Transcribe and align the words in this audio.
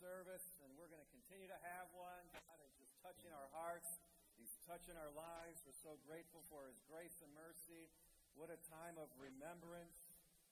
service, 0.00 0.56
and 0.64 0.72
we're 0.80 0.88
going 0.88 1.04
to 1.04 1.12
continue 1.12 1.44
to 1.44 1.60
have 1.60 1.92
one. 1.92 2.24
God 2.32 2.56
is 2.64 2.72
just 2.80 2.96
touching 3.04 3.28
our 3.36 3.52
hearts. 3.52 4.00
He's 4.40 4.56
touching 4.64 4.96
our 4.96 5.12
lives. 5.12 5.60
We're 5.68 5.76
so 5.76 6.00
grateful 6.08 6.40
for 6.48 6.64
His 6.64 6.80
grace 6.88 7.20
and 7.20 7.28
mercy. 7.36 7.92
What 8.32 8.48
a 8.48 8.56
time 8.72 8.96
of 8.96 9.12
remembrance, 9.20 10.00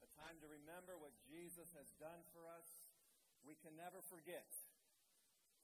a 0.04 0.08
time 0.20 0.36
to 0.44 0.48
remember 0.52 1.00
what 1.00 1.16
Jesus 1.24 1.72
has 1.80 1.88
done 1.96 2.20
for 2.36 2.44
us. 2.44 2.92
We 3.40 3.56
can 3.64 3.72
never 3.72 4.04
forget 4.12 4.52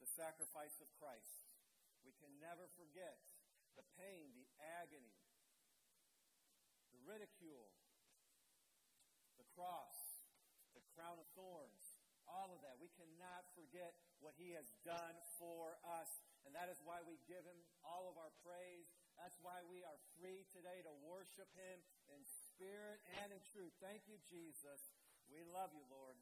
the 0.01 0.09
sacrifice 0.09 0.81
of 0.81 0.89
Christ. 0.97 1.45
We 2.09 2.17
can 2.25 2.33
never 2.41 2.65
forget 2.81 3.21
the 3.77 3.85
pain, 4.01 4.33
the 4.33 4.49
agony, 4.81 5.13
the 6.89 7.05
ridicule, 7.05 7.69
the 9.37 9.45
cross, 9.53 10.25
the 10.73 10.81
crown 10.97 11.21
of 11.21 11.29
thorns, 11.37 12.01
all 12.25 12.49
of 12.49 12.65
that. 12.65 12.81
We 12.81 12.89
cannot 12.97 13.44
forget 13.75 13.99
what 14.23 14.39
He 14.39 14.55
has 14.55 14.71
done 14.87 15.19
for 15.35 15.75
us. 15.83 16.23
And 16.47 16.55
that 16.55 16.71
is 16.71 16.79
why 16.87 17.03
we 17.03 17.19
give 17.27 17.43
Him 17.43 17.59
all 17.83 18.07
of 18.07 18.15
our 18.15 18.31
praise. 18.47 18.87
That's 19.19 19.35
why 19.43 19.67
we 19.67 19.83
are 19.83 19.99
free 20.15 20.47
today 20.55 20.79
to 20.87 20.95
worship 21.03 21.51
Him 21.59 21.83
in 22.15 22.23
spirit 22.23 23.03
and 23.19 23.35
in 23.35 23.43
truth. 23.51 23.75
Thank 23.83 24.07
you, 24.07 24.23
Jesus. 24.31 24.95
We 25.27 25.43
love 25.51 25.75
you, 25.75 25.83
Lord. 25.91 26.15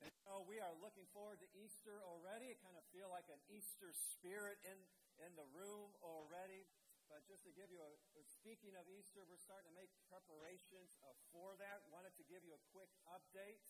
And 0.00 0.08
so 0.24 0.40
we 0.48 0.56
are 0.56 0.72
looking 0.80 1.04
forward 1.12 1.44
to 1.44 1.48
Easter 1.52 2.00
already. 2.00 2.48
I 2.48 2.56
kind 2.64 2.80
of 2.80 2.84
feel 2.96 3.12
like 3.12 3.28
an 3.28 3.44
Easter 3.52 3.92
spirit 3.92 4.56
in, 4.64 4.80
in 5.20 5.36
the 5.36 5.44
room 5.52 5.92
already. 6.00 6.64
But 7.12 7.28
just 7.28 7.44
to 7.44 7.52
give 7.52 7.68
you 7.68 7.84
a, 7.84 7.92
speaking 8.24 8.72
of 8.80 8.88
Easter, 8.88 9.20
we're 9.28 9.42
starting 9.44 9.68
to 9.68 9.76
make 9.76 9.92
preparations 10.08 10.96
uh, 11.04 11.12
for 11.28 11.60
that. 11.60 11.84
Wanted 11.92 12.16
to 12.16 12.24
give 12.24 12.40
you 12.40 12.56
a 12.56 12.62
quick 12.72 12.88
update 13.12 13.60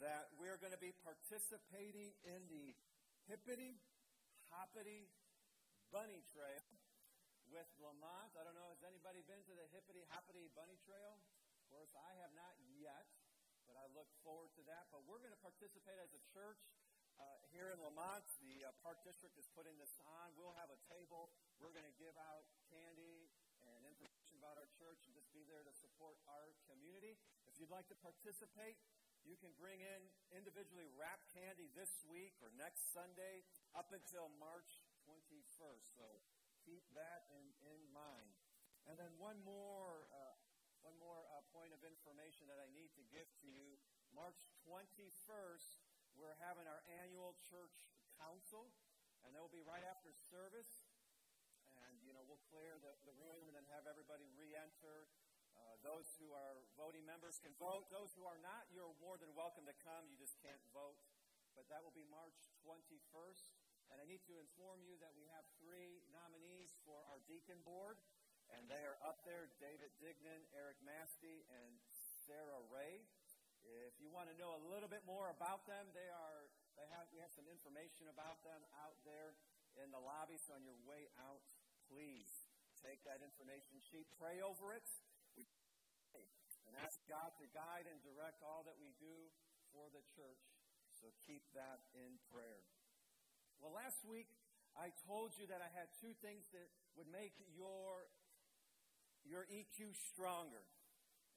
that 0.00 0.28
we're 0.36 0.60
going 0.60 0.76
to 0.76 0.80
be 0.80 0.92
participating 1.00 2.12
in 2.24 2.40
the 2.52 2.76
Hippity 3.28 3.80
Hoppity 4.52 5.08
Bunny 5.88 6.20
Trail 6.36 6.62
with 7.48 7.66
Lemont. 7.80 8.34
I 8.36 8.44
don't 8.44 8.58
know, 8.58 8.68
has 8.76 8.84
anybody 8.84 9.24
been 9.24 9.40
to 9.48 9.54
the 9.56 9.66
Hippity 9.72 10.04
Hoppity 10.12 10.52
Bunny 10.52 10.76
Trail? 10.84 11.16
Of 11.16 11.64
course, 11.72 11.92
I 11.96 12.12
have 12.20 12.32
not 12.36 12.54
yet, 12.76 13.08
but 13.64 13.80
I 13.80 13.88
look 13.96 14.10
forward 14.20 14.52
to 14.60 14.62
that. 14.68 14.86
But 14.92 15.06
we're 15.08 15.22
going 15.22 15.34
to 15.34 15.40
participate 15.40 15.96
as 15.98 16.12
a 16.12 16.22
church 16.28 16.60
uh, 17.16 17.40
here 17.48 17.72
in 17.72 17.80
Lemont. 17.80 18.26
The 18.44 18.68
uh, 18.68 18.76
Park 18.84 19.00
District 19.00 19.34
is 19.40 19.48
putting 19.56 19.80
this 19.80 19.96
on. 20.04 20.36
We'll 20.36 20.54
have 20.60 20.68
a 20.68 20.80
table. 20.92 21.32
We're 21.56 21.72
going 21.72 21.88
to 21.88 21.96
give 21.96 22.14
out 22.20 22.44
candy 22.68 23.32
and 23.66 23.82
information 23.82 24.38
about 24.38 24.60
our 24.60 24.68
church 24.78 25.02
and 25.08 25.12
just 25.16 25.26
be 25.34 25.42
there 25.48 25.64
to 25.66 25.74
support 25.74 26.20
our 26.30 26.54
community. 26.70 27.18
If 27.50 27.58
you'd 27.58 27.72
like 27.72 27.88
to 27.90 27.98
participate, 27.98 28.78
you 29.26 29.34
can 29.42 29.50
bring 29.58 29.82
in 29.82 30.00
individually 30.30 30.86
wrapped 30.94 31.26
candy 31.34 31.66
this 31.74 31.90
week 32.06 32.38
or 32.38 32.54
next 32.54 32.94
Sunday 32.94 33.42
up 33.74 33.90
until 33.90 34.30
March 34.38 34.86
21st. 35.02 35.86
So 35.98 36.06
keep 36.62 36.86
that 36.94 37.26
in, 37.34 37.46
in 37.66 37.82
mind. 37.90 38.30
And 38.86 38.94
then 38.94 39.10
one 39.18 39.42
more, 39.42 40.06
uh, 40.14 40.38
one 40.86 40.94
more 41.02 41.26
uh, 41.34 41.42
point 41.50 41.74
of 41.74 41.82
information 41.82 42.46
that 42.46 42.62
I 42.62 42.70
need 42.70 42.94
to 42.94 43.02
give 43.10 43.26
to 43.42 43.50
you. 43.50 43.74
March 44.14 44.46
21st, 44.62 45.82
we're 46.14 46.38
having 46.46 46.70
our 46.70 46.86
annual 47.02 47.34
church 47.50 47.74
council, 48.22 48.70
and 49.26 49.34
that 49.34 49.42
will 49.42 49.52
be 49.52 49.66
right 49.66 49.82
after 49.90 50.14
service. 50.14 50.86
And, 51.82 51.98
you 52.06 52.14
know, 52.14 52.22
we'll 52.30 52.40
clear 52.46 52.78
the, 52.78 52.94
the 53.04 53.14
room 53.18 53.50
and 53.50 53.58
then 53.58 53.66
have 53.74 53.90
everybody 53.90 54.30
re-enter 54.38 55.10
those 55.86 56.18
who 56.18 56.34
are 56.34 56.58
voting 56.74 57.06
members 57.06 57.38
can 57.38 57.54
vote. 57.62 57.86
Those 57.94 58.10
who 58.18 58.26
are 58.26 58.42
not, 58.42 58.66
you're 58.74 58.90
more 58.98 59.14
than 59.22 59.30
welcome 59.38 59.62
to 59.70 59.76
come. 59.86 60.02
You 60.10 60.18
just 60.18 60.34
can't 60.42 60.58
vote. 60.74 60.98
But 61.54 61.70
that 61.70 61.78
will 61.86 61.94
be 61.94 62.02
March 62.10 62.34
21st. 62.66 63.54
And 63.94 64.02
I 64.02 64.04
need 64.10 64.26
to 64.26 64.34
inform 64.42 64.82
you 64.82 64.98
that 64.98 65.14
we 65.14 65.30
have 65.30 65.46
three 65.62 66.02
nominees 66.10 66.74
for 66.82 66.98
our 67.06 67.22
deacon 67.30 67.62
board. 67.62 68.02
And 68.50 68.66
they 68.66 68.82
are 68.82 68.98
up 69.06 69.22
there 69.22 69.46
David 69.62 69.94
Dignan, 70.02 70.42
Eric 70.58 70.82
Masty, 70.82 71.46
and 71.54 71.78
Sarah 72.26 72.66
Ray. 72.66 73.06
If 73.62 73.94
you 74.02 74.10
want 74.10 74.26
to 74.26 74.36
know 74.42 74.58
a 74.58 74.62
little 74.66 74.90
bit 74.90 75.06
more 75.06 75.30
about 75.30 75.70
them, 75.70 75.86
they 75.94 76.10
are, 76.10 76.50
they 76.74 76.86
have, 76.98 77.06
we 77.14 77.22
have 77.22 77.30
some 77.30 77.46
information 77.46 78.10
about 78.10 78.42
them 78.42 78.58
out 78.82 78.98
there 79.06 79.38
in 79.78 79.94
the 79.94 80.02
lobby. 80.02 80.38
So 80.42 80.58
on 80.58 80.66
your 80.66 80.78
way 80.82 81.06
out, 81.22 81.46
please 81.86 82.26
take 82.82 83.06
that 83.06 83.22
information 83.22 83.78
sheet, 83.86 84.06
pray 84.18 84.42
over 84.42 84.74
it, 84.74 84.86
and 86.66 86.72
ask 86.82 86.98
God 87.06 87.32
to 87.40 87.46
guide 87.52 87.86
and 87.88 87.98
direct 88.02 88.42
all 88.42 88.66
that 88.66 88.76
we 88.76 88.92
do 88.98 89.16
for 89.72 89.88
the 89.92 90.02
church. 90.14 90.42
So 91.00 91.12
keep 91.28 91.44
that 91.52 91.84
in 91.92 92.16
prayer. 92.32 92.64
Well, 93.60 93.72
last 93.72 94.04
week 94.04 94.28
I 94.76 94.92
told 95.08 95.32
you 95.40 95.48
that 95.48 95.64
I 95.64 95.70
had 95.72 95.88
two 96.00 96.12
things 96.20 96.44
that 96.52 96.68
would 97.00 97.08
make 97.08 97.32
your, 97.56 98.08
your 99.24 99.48
EQ 99.48 99.96
stronger. 100.12 100.64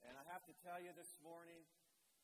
And 0.04 0.16
I 0.16 0.24
have 0.32 0.44
to 0.48 0.56
tell 0.64 0.80
you 0.80 0.92
this 0.96 1.12
morning, 1.24 1.64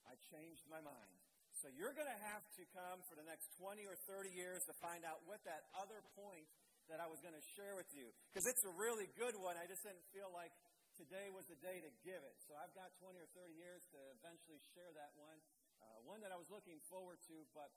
I 0.07 0.15
changed 0.31 0.63
my 0.71 0.79
mind. 0.79 1.15
So 1.63 1.71
you're 1.71 1.95
going 1.95 2.11
to 2.11 2.21
have 2.35 2.43
to 2.59 2.63
come 2.75 2.99
for 3.07 3.15
the 3.15 3.23
next 3.23 3.47
20 3.59 3.87
or 3.87 3.95
30 4.07 4.31
years 4.35 4.63
to 4.67 4.75
find 4.83 5.07
out 5.07 5.23
what 5.23 5.39
that 5.47 5.71
other 5.75 6.03
point 6.19 6.47
that 6.91 6.99
I 6.99 7.07
was 7.07 7.23
going 7.23 7.33
to 7.33 7.45
share 7.55 7.73
with 7.73 7.89
you. 7.95 8.11
Because 8.29 8.45
it's 8.45 8.61
a 8.67 8.73
really 8.75 9.09
good 9.17 9.33
one. 9.39 9.57
I 9.57 9.65
just 9.65 9.81
didn't 9.81 10.03
feel 10.13 10.29
like 10.35 10.51
today 10.95 11.27
was 11.27 11.43
the 11.51 11.59
day 11.59 11.83
to 11.83 11.91
give 12.07 12.23
it. 12.23 12.39
So 12.47 12.55
I've 12.55 12.71
got 12.71 12.95
20 13.03 13.19
or 13.19 13.29
30 13.35 13.51
years 13.55 13.83
to 13.91 13.99
eventually 14.15 14.59
share 14.71 14.91
that 14.95 15.11
one, 15.19 15.39
uh, 15.83 15.99
one 16.07 16.23
that 16.23 16.31
I 16.31 16.39
was 16.39 16.47
looking 16.47 16.79
forward 16.87 17.19
to. 17.27 17.43
But 17.51 17.71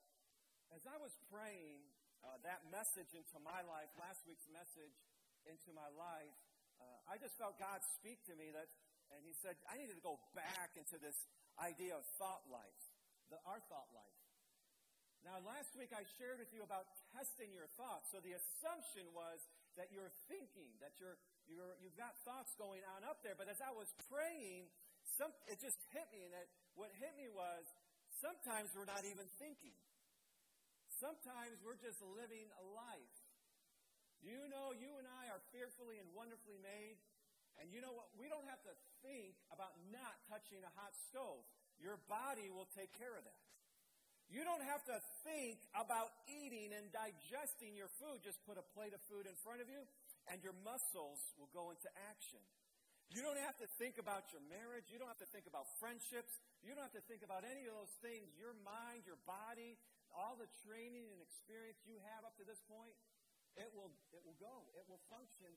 as 0.71 0.87
I 0.87 0.97
was 1.03 1.19
praying 1.27 1.83
uh, 2.23 2.39
that 2.47 2.67
message 2.71 3.15
into 3.15 3.37
my 3.43 3.63
life, 3.67 3.91
last 3.99 4.23
week's 4.27 4.47
message 4.51 4.95
into 5.47 5.75
my 5.75 5.91
life, 5.99 6.39
uh, 6.79 7.11
I 7.11 7.19
just 7.19 7.35
felt 7.35 7.59
God 7.59 7.83
speak 7.99 8.23
to 8.31 8.35
me 8.39 8.55
that, 8.55 8.71
and 9.11 9.27
He 9.27 9.35
said, 9.35 9.59
I 9.67 9.75
needed 9.75 9.99
to 9.99 10.05
go 10.07 10.23
back 10.39 10.79
into 10.79 10.95
this 11.03 11.27
idea 11.59 11.99
of 11.99 12.07
thought 12.23 12.47
life, 12.47 12.83
the, 13.35 13.43
our 13.43 13.59
thought 13.67 13.91
life. 13.91 14.19
Now, 15.27 15.43
last 15.43 15.75
week 15.75 15.91
I 15.91 16.07
shared 16.15 16.39
with 16.39 16.55
you 16.55 16.63
about 16.63 16.87
testing 17.11 17.51
your 17.51 17.67
thoughts. 17.75 18.15
So 18.15 18.23
the 18.23 18.39
assumption 18.39 19.11
was 19.11 19.43
that 19.79 19.95
you're 19.95 20.13
thinking, 20.27 20.75
that 20.83 20.99
you're 20.99 21.17
you're, 21.49 21.73
you've 21.81 21.97
got 21.97 22.13
thoughts 22.29 22.53
going 22.61 22.85
on 22.99 23.09
up 23.09 23.25
there. 23.25 23.33
But 23.33 23.49
as 23.49 23.59
I 23.65 23.73
was 23.73 23.89
praying, 24.13 24.69
some, 25.17 25.33
it 25.49 25.57
just 25.59 25.81
hit 25.97 26.05
me, 26.13 26.29
and 26.29 26.33
what 26.77 26.93
hit 27.01 27.17
me 27.17 27.33
was 27.33 27.65
sometimes 28.21 28.69
we're 28.77 28.89
not 28.89 29.09
even 29.09 29.25
thinking. 29.41 29.75
Sometimes 31.01 31.57
we're 31.65 31.79
just 31.79 32.03
living 32.05 32.51
a 32.59 32.65
life. 32.75 33.17
You 34.21 34.51
know, 34.51 34.75
you 34.75 34.99
and 34.99 35.07
I 35.07 35.31
are 35.31 35.41
fearfully 35.55 36.03
and 36.03 36.11
wonderfully 36.11 36.59
made. 36.59 36.99
And 37.63 37.71
you 37.71 37.79
know 37.79 37.95
what? 37.95 38.11
We 38.19 38.27
don't 38.27 38.47
have 38.51 38.63
to 38.67 38.75
think 39.03 39.35
about 39.51 39.79
not 39.95 40.19
touching 40.27 40.63
a 40.63 40.73
hot 40.75 40.95
stove. 41.11 41.43
Your 41.79 42.03
body 42.11 42.51
will 42.51 42.67
take 42.75 42.91
care 42.99 43.15
of 43.15 43.23
that. 43.23 43.43
You 44.29 44.45
don't 44.45 44.65
have 44.69 44.85
to 44.93 44.97
think 45.25 45.57
about 45.73 46.13
eating 46.29 46.77
and 46.77 46.93
digesting 46.93 47.73
your 47.73 47.89
food. 47.97 48.21
Just 48.21 48.37
put 48.45 48.61
a 48.61 48.67
plate 48.77 48.93
of 48.93 49.01
food 49.09 49.25
in 49.25 49.33
front 49.41 49.65
of 49.65 49.73
you 49.73 49.81
and 50.29 50.45
your 50.45 50.53
muscles 50.61 51.21
will 51.41 51.49
go 51.57 51.73
into 51.73 51.89
action. 52.13 52.41
You 53.09 53.25
don't 53.25 53.41
have 53.41 53.57
to 53.65 53.69
think 53.81 53.97
about 53.97 54.29
your 54.37 54.45
marriage. 54.53 54.93
You 54.93 55.01
don't 55.01 55.09
have 55.09 55.25
to 55.25 55.31
think 55.33 55.49
about 55.49 55.65
friendships. 55.81 56.37
You 56.61 56.77
don't 56.77 56.85
have 56.85 56.93
to 56.93 57.05
think 57.09 57.25
about 57.25 57.41
any 57.49 57.65
of 57.65 57.73
those 57.73 57.97
things. 58.05 58.29
Your 58.37 58.53
mind, 58.61 59.09
your 59.09 59.17
body, 59.25 59.81
all 60.13 60.37
the 60.37 60.49
training 60.69 61.09
and 61.09 61.21
experience 61.25 61.81
you 61.89 61.97
have 62.13 62.29
up 62.29 62.37
to 62.37 62.45
this 62.45 62.61
point, 62.69 62.93
it 63.57 63.73
will, 63.73 63.89
it 64.13 64.21
will 64.29 64.37
go. 64.37 64.69
It 64.77 64.85
will 64.93 65.01
function 65.09 65.49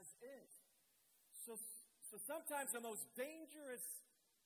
as 0.00 0.08
is. 0.24 0.50
So, 1.44 1.60
so 2.08 2.16
sometimes 2.24 2.72
the 2.72 2.80
most 2.80 3.04
dangerous 3.12 3.84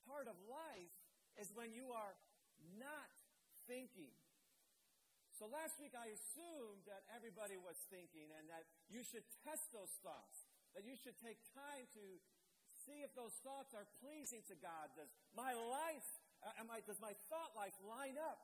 part 0.03 0.27
of 0.27 0.35
life 0.51 0.91
is 1.39 1.47
when 1.55 1.71
you 1.71 1.95
are 1.95 2.11
not 2.75 3.07
thinking. 3.69 4.09
So 5.37 5.45
last 5.45 5.77
week 5.77 5.93
I 5.93 6.09
assumed 6.09 6.89
that 6.89 7.05
everybody 7.13 7.55
was 7.61 7.77
thinking 7.93 8.33
and 8.33 8.49
that 8.49 8.65
you 8.89 9.05
should 9.05 9.23
test 9.45 9.69
those 9.69 9.93
thoughts, 10.01 10.49
that 10.73 10.83
you 10.83 10.97
should 10.97 11.15
take 11.21 11.37
time 11.53 11.85
to 11.93 12.03
see 12.83 13.05
if 13.05 13.13
those 13.13 13.37
thoughts 13.45 13.77
are 13.77 13.85
pleasing 14.01 14.41
to 14.49 14.57
God. 14.57 14.89
Does 14.97 15.13
my 15.37 15.53
life, 15.53 16.09
uh, 16.41 16.59
am 16.59 16.67
I, 16.73 16.81
does 16.83 16.97
my 16.97 17.13
thought 17.29 17.53
life 17.53 17.77
line 17.85 18.17
up 18.17 18.41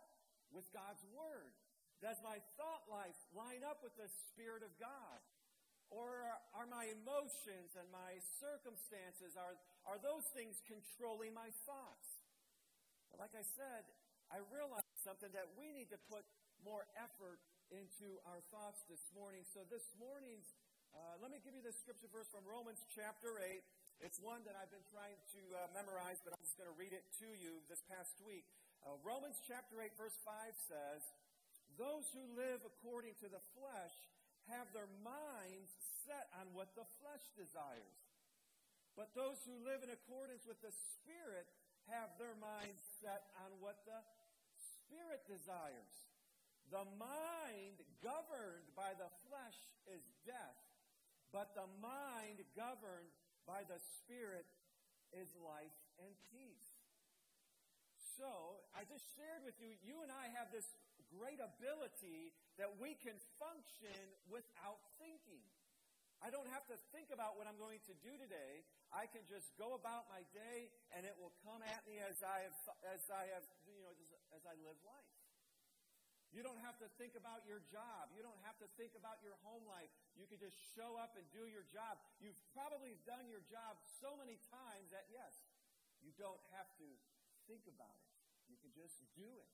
with 0.54 0.69
God's 0.69 1.01
Word? 1.10 1.51
Does 2.00 2.21
my 2.21 2.38
thought 2.56 2.86
life 2.86 3.18
line 3.33 3.66
up 3.66 3.81
with 3.81 3.98
the 3.98 4.07
Spirit 4.30 4.62
of 4.62 4.71
God? 4.78 5.19
Or 5.89 6.25
are, 6.54 6.68
my 6.69 6.89
emotions 6.89 7.78
and 7.78 7.86
my 7.94 8.18
circumstances, 8.42 9.38
are, 9.38 9.54
are 9.86 10.01
those 10.01 10.25
things 10.33 10.57
controlling 10.66 11.33
my 11.33 11.50
thoughts? 11.66 12.24
like 13.16 13.31
I 13.31 13.48
said, 13.56 13.88
I 14.33 14.42
realized 14.50 14.98
something 15.06 15.30
that 15.38 15.54
we 15.54 15.69
need 15.75 15.94
to 15.94 16.00
put 16.10 16.25
more 16.66 16.89
effort 16.98 17.38
into 17.69 18.18
our 18.25 18.42
thoughts 18.50 18.81
this 18.89 19.01
morning. 19.13 19.45
So, 19.45 19.66
this 19.69 19.86
morning's, 19.98 20.50
uh, 20.94 21.22
let 21.22 21.30
me 21.30 21.42
give 21.42 21.54
you 21.54 21.62
this 21.62 21.77
scripture 21.77 22.10
verse 22.10 22.30
from 22.30 22.45
Romans 22.45 22.81
chapter 22.94 23.38
8. 23.38 23.62
It's 24.01 24.19
one 24.19 24.44
that 24.50 24.57
I've 24.57 24.72
been 24.74 24.86
trying 24.92 25.18
to 25.38 25.42
uh, 25.56 25.60
memorize, 25.77 26.19
but 26.25 26.33
I'm 26.33 26.44
just 26.44 26.57
going 26.57 26.69
to 26.69 26.77
read 26.77 26.92
it 26.92 27.06
to 27.22 27.30
you 27.38 27.63
this 27.69 27.80
past 27.88 28.18
week. 28.25 28.44
Uh, 28.83 28.98
Romans 29.01 29.39
chapter 29.45 29.81
8, 29.81 29.94
verse 29.98 30.18
5 30.22 30.33
says, 30.69 31.01
Those 31.80 32.06
who 32.12 32.25
live 32.36 32.62
according 32.66 33.18
to 33.24 33.28
the 33.31 33.42
flesh 33.56 33.95
have 34.51 34.69
their 34.78 34.89
minds 35.01 35.74
set 36.06 36.30
on 36.38 36.54
what 36.54 36.69
the 36.78 36.86
flesh 37.01 37.25
desires. 37.33 37.98
But 38.94 39.12
those 39.18 39.42
who 39.44 39.57
live 39.66 39.83
in 39.83 39.92
accordance 39.92 40.48
with 40.48 40.62
the 40.63 40.71
Spirit 40.71 41.50
have 41.91 42.13
their 42.17 42.35
minds 42.41 42.81
set 43.01 43.29
on 43.45 43.53
what 43.61 43.81
the 43.85 43.99
Spirit 44.55 45.25
desires. 45.27 45.93
The 46.73 46.85
mind 46.97 47.77
governed 48.01 48.65
by 48.73 48.97
the 48.97 49.09
flesh 49.29 49.59
is 49.85 50.01
death, 50.25 50.59
but 51.29 51.53
the 51.53 51.69
mind 51.77 52.41
governed 52.57 53.13
by 53.45 53.61
the 53.69 53.77
Spirit 54.01 54.49
is 55.13 55.29
life 55.45 55.77
and 56.01 56.11
peace. 56.33 56.73
So, 58.17 58.63
I 58.71 58.87
just 58.87 59.03
shared 59.13 59.43
with 59.43 59.59
you, 59.59 59.75
you 59.83 60.01
and 60.01 60.09
I 60.09 60.31
have 60.33 60.49
this 60.49 60.65
great 61.11 61.43
ability 61.43 62.33
that 62.57 62.71
we 62.79 62.95
can 63.03 63.15
function 63.37 63.99
without 64.31 64.79
thinking. 64.97 65.43
I 66.23 66.31
don't 66.33 66.47
have 66.50 66.65
to 66.71 66.77
think 66.95 67.12
about 67.12 67.35
what 67.35 67.45
I'm 67.45 67.59
going 67.59 67.83
to 67.85 67.94
do 68.01 68.13
today. 68.15 68.63
I 68.89 69.06
can 69.12 69.23
just 69.27 69.51
go 69.59 69.75
about 69.75 70.07
my 70.07 70.23
day 70.31 70.71
and 70.95 71.03
it 71.03 71.13
will 71.19 71.35
come 71.44 71.62
at 71.63 71.83
me 71.85 72.00
as 72.01 72.23
I 72.23 72.47
have, 72.47 72.57
as 72.88 73.03
I 73.12 73.29
have, 73.35 73.45
you 73.67 73.83
know, 73.83 73.94
as 74.35 74.44
I 74.47 74.56
live 74.63 74.79
life. 74.88 75.12
You 76.35 76.44
don't 76.44 76.59
have 76.67 76.75
to 76.83 76.91
think 77.00 77.15
about 77.15 77.47
your 77.47 77.63
job. 77.71 78.12
You 78.12 78.19
don't 78.19 78.41
have 78.44 78.59
to 78.59 78.67
think 78.75 78.91
about 79.00 79.23
your 79.23 79.39
home 79.47 79.63
life. 79.71 79.88
You 80.19 80.27
can 80.27 80.35
just 80.35 80.59
show 80.75 81.00
up 81.00 81.15
and 81.15 81.23
do 81.31 81.47
your 81.47 81.63
job. 81.71 81.95
You've 82.19 82.35
probably 82.51 83.00
done 83.07 83.23
your 83.31 83.39
job 83.47 83.79
so 84.03 84.19
many 84.19 84.35
times 84.51 84.91
that, 84.91 85.07
yes, 85.07 85.31
you 86.03 86.11
don't 86.19 86.41
have 86.59 86.68
to 86.83 86.88
think 87.47 87.63
about 87.71 87.95
it. 87.95 88.11
You 88.51 88.59
can 88.59 88.75
just 88.75 89.00
do 89.15 89.25
it. 89.25 89.51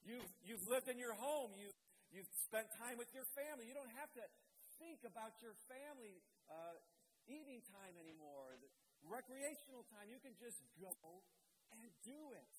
You've, 0.00 0.32
you've 0.40 0.64
lived 0.64 0.88
in 0.88 0.96
your 0.96 1.12
home. 1.12 1.52
You, 1.52 1.68
you've 2.08 2.30
spent 2.40 2.72
time 2.80 2.96
with 2.96 3.12
your 3.12 3.28
family. 3.36 3.68
You 3.68 3.76
don't 3.76 3.92
have 4.00 4.08
to 4.16 4.24
think 4.78 5.02
about 5.02 5.38
your 5.42 5.54
family 5.66 6.22
uh, 6.46 6.78
eating 7.26 7.60
time 7.66 7.94
anymore, 7.98 8.56
recreational 9.04 9.84
time. 9.90 10.08
You 10.08 10.22
can 10.22 10.34
just 10.38 10.62
go 10.78 10.94
and 11.74 11.90
do 12.06 12.32
it. 12.34 12.54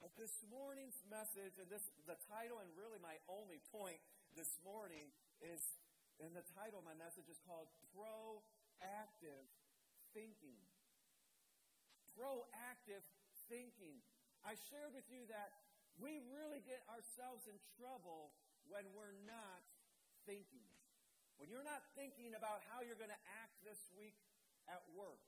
But 0.00 0.16
this 0.16 0.32
morning's 0.48 0.96
message, 1.12 1.60
and 1.60 1.68
this 1.68 1.84
the 2.08 2.16
title, 2.24 2.64
and 2.64 2.72
really 2.72 2.96
my 3.04 3.20
only 3.28 3.60
point 3.68 4.00
this 4.32 4.56
morning 4.64 5.12
is, 5.44 5.60
and 6.16 6.32
the 6.32 6.44
title 6.56 6.80
of 6.80 6.86
my 6.88 6.96
message 6.96 7.28
is 7.28 7.36
called 7.44 7.68
Proactive 7.92 9.44
Thinking. 10.16 10.56
Proactive 12.16 13.04
Thinking. 13.52 14.00
I 14.40 14.56
shared 14.72 14.96
with 14.96 15.04
you 15.12 15.28
that 15.28 15.52
we 16.00 16.24
really 16.32 16.64
get 16.64 16.80
ourselves 16.88 17.44
in 17.44 17.60
trouble 17.76 18.32
when 18.72 18.88
we're 18.96 19.16
not 19.28 19.60
thinking. 20.24 20.79
When 21.40 21.48
you're 21.48 21.64
not 21.64 21.80
thinking 21.96 22.36
about 22.36 22.60
how 22.68 22.84
you're 22.84 23.00
going 23.00 23.12
to 23.12 23.24
act 23.40 23.56
this 23.64 23.80
week 23.96 24.14
at 24.68 24.84
work. 24.92 25.24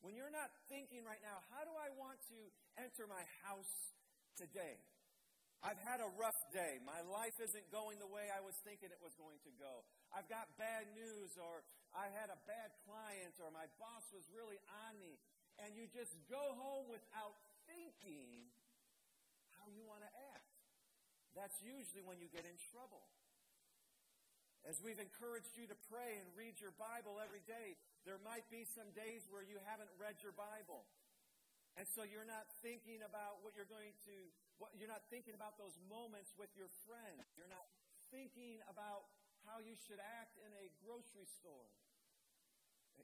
When 0.00 0.14
you're 0.14 0.32
not 0.32 0.54
thinking 0.70 1.02
right 1.02 1.20
now, 1.22 1.42
how 1.50 1.66
do 1.66 1.74
I 1.74 1.90
want 1.98 2.22
to 2.30 2.38
enter 2.78 3.10
my 3.10 3.22
house 3.42 3.92
today. 4.36 4.80
I've 5.62 5.78
had 5.86 6.02
a 6.02 6.10
rough 6.18 6.38
day. 6.50 6.82
My 6.82 6.98
life 7.06 7.38
isn't 7.38 7.70
going 7.70 8.02
the 8.02 8.10
way 8.10 8.26
I 8.34 8.42
was 8.42 8.58
thinking 8.66 8.90
it 8.90 8.98
was 8.98 9.14
going 9.14 9.38
to 9.46 9.52
go. 9.62 9.86
I've 10.10 10.26
got 10.26 10.50
bad 10.58 10.90
news, 10.90 11.38
or 11.38 11.62
I 11.94 12.10
had 12.18 12.34
a 12.34 12.38
bad 12.50 12.74
client, 12.82 13.38
or 13.38 13.54
my 13.54 13.70
boss 13.78 14.02
was 14.10 14.26
really 14.34 14.58
on 14.88 14.98
me. 14.98 15.22
And 15.62 15.78
you 15.78 15.86
just 15.94 16.10
go 16.26 16.42
home 16.58 16.90
without 16.90 17.38
thinking 17.70 18.50
how 19.54 19.70
you 19.70 19.86
want 19.86 20.02
to 20.02 20.10
act. 20.34 20.50
That's 21.38 21.62
usually 21.62 22.02
when 22.02 22.18
you 22.18 22.26
get 22.26 22.42
in 22.42 22.58
trouble. 22.74 23.06
As 24.62 24.78
we've 24.78 25.02
encouraged 25.02 25.58
you 25.58 25.66
to 25.66 25.78
pray 25.90 26.22
and 26.22 26.26
read 26.38 26.62
your 26.62 26.70
Bible 26.78 27.18
every 27.18 27.42
day, 27.50 27.74
there 28.06 28.22
might 28.22 28.46
be 28.46 28.62
some 28.62 28.86
days 28.94 29.26
where 29.26 29.42
you 29.42 29.58
haven't 29.66 29.90
read 29.98 30.22
your 30.22 30.30
Bible. 30.38 30.86
And 31.74 31.82
so 31.88 32.06
you're 32.06 32.28
not 32.28 32.46
thinking 32.62 33.02
about 33.02 33.42
what 33.42 33.58
you're 33.58 33.66
going 33.66 33.90
to, 34.06 34.14
what, 34.62 34.70
you're 34.78 34.90
not 34.90 35.02
thinking 35.10 35.34
about 35.34 35.58
those 35.58 35.74
moments 35.90 36.30
with 36.38 36.52
your 36.54 36.70
friends. 36.86 37.26
You're 37.34 37.50
not 37.50 37.66
thinking 38.14 38.62
about 38.70 39.08
how 39.48 39.58
you 39.58 39.74
should 39.74 39.98
act 39.98 40.38
in 40.38 40.52
a 40.54 40.70
grocery 40.78 41.26
store. 41.26 41.66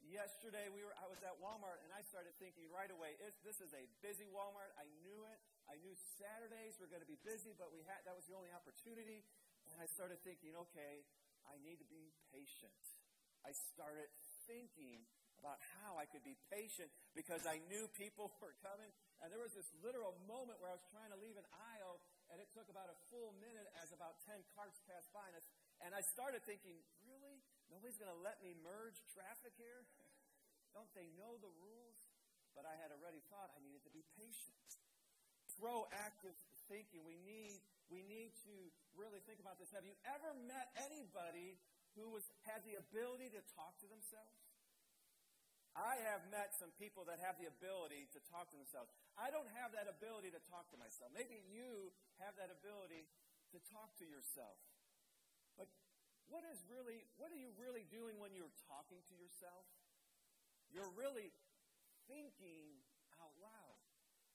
Yesterday, 0.06 0.70
we 0.70 0.86
were, 0.86 0.94
I 0.94 1.10
was 1.10 1.18
at 1.26 1.34
Walmart 1.42 1.82
and 1.82 1.90
I 1.90 2.06
started 2.06 2.36
thinking 2.38 2.70
right 2.70 2.92
away, 2.92 3.18
this 3.42 3.58
is 3.58 3.74
a 3.74 3.82
busy 3.98 4.30
Walmart. 4.30 4.70
I 4.78 4.86
knew 5.02 5.26
it. 5.26 5.40
I 5.66 5.74
knew 5.82 5.92
Saturdays 6.20 6.78
were 6.78 6.86
going 6.86 7.02
to 7.02 7.08
be 7.08 7.18
busy, 7.26 7.50
but 7.56 7.74
we 7.74 7.82
had, 7.82 8.06
that 8.06 8.14
was 8.14 8.24
the 8.30 8.36
only 8.38 8.52
opportunity. 8.54 9.26
And 9.72 9.76
I 9.82 9.90
started 9.90 10.22
thinking, 10.22 10.54
okay, 10.70 11.04
I 11.48 11.56
need 11.64 11.80
to 11.80 11.88
be 11.88 12.12
patient. 12.30 12.76
I 13.44 13.52
started 13.52 14.08
thinking 14.44 15.04
about 15.38 15.62
how 15.78 15.94
I 15.94 16.04
could 16.10 16.26
be 16.26 16.34
patient 16.50 16.90
because 17.14 17.46
I 17.46 17.62
knew 17.70 17.86
people 17.94 18.34
were 18.42 18.54
coming. 18.60 18.90
And 19.22 19.30
there 19.30 19.40
was 19.40 19.54
this 19.54 19.70
literal 19.80 20.18
moment 20.26 20.58
where 20.58 20.70
I 20.70 20.76
was 20.76 20.86
trying 20.90 21.14
to 21.14 21.18
leave 21.18 21.38
an 21.38 21.46
aisle, 21.78 22.02
and 22.30 22.42
it 22.42 22.50
took 22.52 22.66
about 22.68 22.90
a 22.90 22.98
full 23.08 23.32
minute 23.38 23.66
as 23.80 23.94
about 23.94 24.18
10 24.26 24.34
carts 24.54 24.82
passed 24.84 25.10
by. 25.14 25.24
And 25.30 25.38
I, 25.38 25.42
and 25.86 25.90
I 25.94 26.02
started 26.02 26.42
thinking, 26.42 26.76
really? 27.06 27.38
Nobody's 27.70 27.96
going 27.96 28.10
to 28.10 28.20
let 28.20 28.42
me 28.42 28.58
merge 28.60 28.98
traffic 29.14 29.54
here? 29.56 29.86
Don't 30.76 30.90
they 30.92 31.08
know 31.16 31.38
the 31.38 31.50
rules? 31.62 32.00
But 32.56 32.66
I 32.66 32.74
had 32.82 32.90
already 32.90 33.22
thought 33.30 33.54
I 33.54 33.62
needed 33.62 33.86
to 33.86 33.92
be 33.94 34.02
patient. 34.18 34.58
Proactive 35.62 36.34
thinking. 36.66 37.06
We 37.06 37.14
need, 37.22 37.62
we 37.88 38.04
need 38.04 38.36
to 38.44 38.54
really 38.96 39.20
think 39.24 39.40
about 39.40 39.56
this. 39.56 39.72
Have 39.72 39.84
you 39.84 39.96
ever 40.04 40.36
met 40.44 40.72
anybody 40.84 41.56
who 41.96 42.12
was, 42.12 42.24
has 42.48 42.60
the 42.68 42.76
ability 42.76 43.32
to 43.32 43.40
talk 43.56 43.76
to 43.80 43.88
themselves? 43.88 44.36
I 45.78 46.00
have 46.10 46.26
met 46.34 46.58
some 46.58 46.74
people 46.74 47.06
that 47.06 47.22
have 47.22 47.38
the 47.38 47.46
ability 47.46 48.10
to 48.10 48.18
talk 48.26 48.50
to 48.50 48.58
themselves. 48.58 48.90
I 49.14 49.30
don't 49.30 49.46
have 49.62 49.70
that 49.78 49.86
ability 49.86 50.34
to 50.34 50.42
talk 50.50 50.66
to 50.74 50.78
myself. 50.80 51.14
Maybe 51.14 51.38
you 51.46 51.94
have 52.18 52.34
that 52.34 52.50
ability 52.50 53.06
to 53.54 53.58
talk 53.70 53.94
to 54.02 54.06
yourself. 54.06 54.58
But 55.54 55.70
what 56.26 56.42
is 56.50 56.66
really 56.66 57.06
what 57.14 57.30
are 57.30 57.38
you 57.38 57.54
really 57.54 57.86
doing 57.94 58.18
when 58.18 58.34
you're 58.34 58.52
talking 58.66 58.98
to 59.06 59.14
yourself? 59.14 59.70
You're 60.74 60.90
really 60.98 61.30
thinking 62.10 62.82
out 63.22 63.38
loud. 63.38 63.78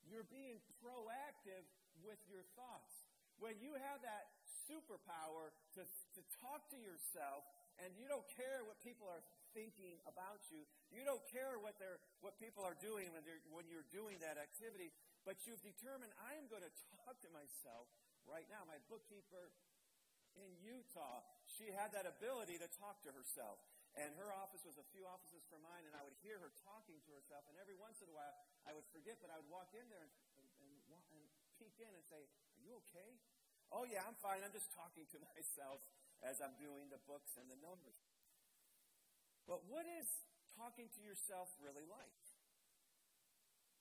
You're 0.07 0.27
being 0.31 0.63
proactive 0.79 1.67
with 1.99 2.19
your 2.31 2.43
thoughts. 2.55 3.02
When 3.41 3.57
you 3.59 3.73
have 3.75 4.01
that 4.05 4.29
superpower 4.67 5.51
to, 5.75 5.83
to 5.83 6.21
talk 6.39 6.69
to 6.71 6.79
yourself 6.79 7.43
and 7.81 7.91
you 7.97 8.05
don't 8.05 8.25
care 8.37 8.61
what 8.63 8.77
people 8.85 9.09
are 9.09 9.23
thinking 9.53 10.01
about 10.09 10.41
you. 10.49 10.65
You 10.89 11.05
don't 11.05 11.21
care 11.29 11.61
what 11.61 11.77
they're 11.77 12.01
what 12.21 12.37
people 12.41 12.65
are 12.65 12.77
doing 12.77 13.13
when 13.13 13.21
they're 13.25 13.41
when 13.53 13.69
you're 13.69 13.87
doing 13.93 14.17
that 14.21 14.37
activity, 14.41 14.89
but 15.25 15.45
you've 15.45 15.61
determined 15.61 16.13
I 16.21 16.37
am 16.37 16.49
going 16.49 16.65
to 16.67 16.73
talk 17.05 17.17
to 17.21 17.29
myself 17.33 17.89
right 18.25 18.45
now. 18.49 18.65
My 18.65 18.81
bookkeeper 18.89 19.53
in 20.33 20.49
Utah, 20.65 21.21
she 21.45 21.69
had 21.69 21.93
that 21.93 22.09
ability 22.09 22.57
to 22.57 22.69
talk 22.81 23.01
to 23.05 23.13
herself. 23.13 23.61
And 23.93 24.09
her 24.17 24.33
office 24.33 24.65
was 24.65 24.81
a 24.81 24.87
few 24.89 25.05
offices 25.05 25.45
from 25.45 25.61
mine, 25.61 25.85
and 25.85 25.93
I 25.93 26.01
would 26.01 26.17
hear 26.25 26.41
her 26.41 26.49
talking 26.65 26.97
to 26.97 27.11
herself. 27.13 27.45
And 27.45 27.53
every 27.61 27.77
once 27.77 28.01
in 28.01 28.09
a 28.09 28.15
while, 28.17 28.33
I 28.65 28.73
would 28.73 28.89
forget, 28.89 29.21
but 29.21 29.29
I 29.29 29.37
would 29.37 29.45
walk 29.53 29.69
in 29.77 29.85
there 29.93 30.01
and, 30.01 30.09
and, 30.41 30.73
and, 30.97 31.01
and 31.13 31.21
peek 31.61 31.77
in 31.77 31.93
and 31.93 32.01
say, 32.09 32.25
you 32.63 32.79
okay? 32.87 33.11
Oh, 33.69 33.83
yeah, 33.83 34.07
I'm 34.07 34.15
fine. 34.23 34.39
I'm 34.41 34.55
just 34.55 34.71
talking 34.71 35.03
to 35.11 35.17
myself 35.35 35.83
as 36.23 36.39
I'm 36.39 36.55
doing 36.55 36.87
the 36.87 37.01
books 37.03 37.35
and 37.35 37.51
the 37.51 37.59
numbers. 37.59 37.99
But 39.43 39.67
what 39.67 39.83
is 39.99 40.07
talking 40.55 40.87
to 40.87 41.01
yourself 41.03 41.51
really 41.59 41.83
like? 41.83 42.23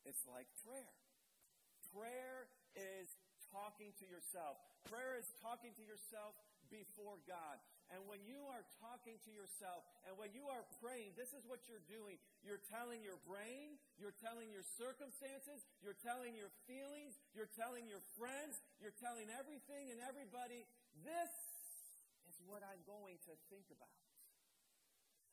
It's 0.03 0.27
like 0.27 0.51
prayer. 0.67 0.91
Prayer 1.95 2.51
is 2.75 3.15
talking 3.55 3.95
to 4.03 4.05
yourself. 4.11 4.59
Prayer 4.91 5.15
is 5.15 5.31
talking 5.39 5.71
to 5.79 5.85
yourself 5.87 6.35
before 6.73 7.21
God. 7.29 7.61
And 7.93 8.01
when 8.09 8.25
you 8.25 8.41
are 8.49 8.65
talking 8.81 9.21
to 9.29 9.31
yourself 9.37 9.85
and 10.09 10.17
when 10.17 10.33
you 10.33 10.49
are 10.49 10.65
praying, 10.81 11.13
this 11.13 11.37
is 11.37 11.45
what 11.45 11.61
you're 11.69 11.85
doing. 11.93 12.17
You're 12.41 12.65
telling 12.73 13.05
your 13.05 13.21
brain, 13.29 13.77
you're 14.01 14.17
telling 14.17 14.49
your 14.49 14.65
circumstances, 14.81 15.61
you're 15.85 16.01
telling 16.01 16.33
your 16.33 16.49
feelings, 16.65 17.21
you're 17.37 17.53
telling 17.53 17.85
your 17.85 18.01
friends, 18.17 18.57
you're 18.81 18.97
telling 18.97 19.29
everything 19.37 19.93
and 19.93 20.01
everybody, 20.01 20.65
this 21.05 21.33
is 22.33 22.41
what 22.49 22.65
I'm 22.65 22.81
going 22.89 23.21
to 23.29 23.37
think 23.53 23.69
about. 23.69 23.93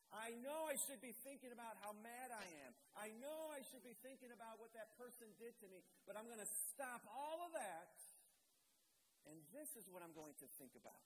I 0.10 0.34
know 0.42 0.66
I 0.66 0.76
should 0.76 1.00
be 1.00 1.14
thinking 1.22 1.54
about 1.54 1.78
how 1.86 1.94
mad 2.02 2.34
I 2.34 2.46
am. 2.66 2.72
I 2.98 3.14
know 3.22 3.54
I 3.54 3.62
should 3.70 3.86
be 3.86 3.94
thinking 4.02 4.34
about 4.34 4.58
what 4.58 4.74
that 4.74 4.98
person 4.98 5.30
did 5.38 5.54
to 5.62 5.68
me, 5.70 5.86
but 6.10 6.18
I'm 6.18 6.26
going 6.26 6.42
to 6.42 6.52
stop 6.74 7.06
all 7.08 7.46
of 7.46 7.54
that. 7.54 7.94
And 9.30 9.38
this 9.54 9.78
is 9.78 9.86
what 9.94 10.02
I'm 10.02 10.18
going 10.18 10.34
to 10.42 10.48
think 10.58 10.74
about. 10.74 10.98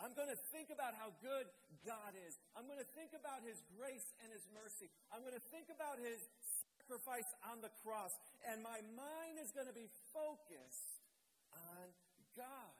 I'm 0.00 0.16
going 0.16 0.32
to 0.32 0.40
think 0.48 0.72
about 0.72 0.96
how 0.96 1.12
good 1.20 1.44
God 1.84 2.16
is. 2.16 2.40
I'm 2.56 2.64
going 2.64 2.80
to 2.80 2.90
think 2.96 3.12
about 3.12 3.44
His 3.44 3.60
grace 3.76 4.08
and 4.24 4.32
His 4.32 4.48
mercy. 4.56 4.88
I'm 5.12 5.20
going 5.20 5.36
to 5.36 5.46
think 5.52 5.68
about 5.68 6.00
His 6.00 6.16
sacrifice 6.80 7.28
on 7.52 7.60
the 7.60 7.70
cross. 7.84 8.16
And 8.48 8.64
my 8.64 8.80
mind 8.96 9.36
is 9.36 9.52
going 9.52 9.68
to 9.68 9.76
be 9.76 9.92
focused 10.16 11.04
on 11.52 11.92
God. 12.32 12.72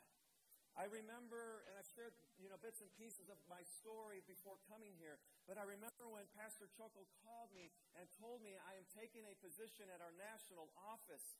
I 0.79 0.89
remember, 0.89 1.67
and 1.69 1.77
I've 1.77 1.91
shared, 1.93 2.17
you 2.41 2.49
know, 2.49 2.57
bits 2.57 2.81
and 2.81 2.89
pieces 2.97 3.29
of 3.29 3.37
my 3.53 3.61
story 3.69 4.25
before 4.25 4.57
coming 4.71 4.97
here, 4.97 5.21
but 5.45 5.61
I 5.61 5.67
remember 5.67 6.09
when 6.09 6.25
Pastor 6.33 6.73
Choco 6.73 7.05
called 7.21 7.53
me 7.53 7.69
and 7.99 8.09
told 8.17 8.41
me 8.41 8.57
I 8.57 8.79
am 8.81 8.87
taking 8.97 9.27
a 9.29 9.35
position 9.45 9.91
at 9.93 10.01
our 10.01 10.15
national 10.17 10.73
office. 10.89 11.37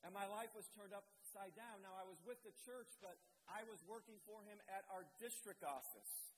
And 0.00 0.16
my 0.16 0.24
life 0.24 0.56
was 0.56 0.66
turned 0.72 0.96
upside 1.30 1.54
down. 1.54 1.78
Now, 1.86 1.94
I 1.94 2.02
was 2.02 2.18
with 2.26 2.42
the 2.42 2.50
church, 2.66 2.90
but 2.98 3.14
I 3.46 3.62
was 3.70 3.78
working 3.86 4.18
for 4.26 4.42
him 4.50 4.58
at 4.66 4.82
our 4.90 5.06
district 5.22 5.62
office. 5.62 6.34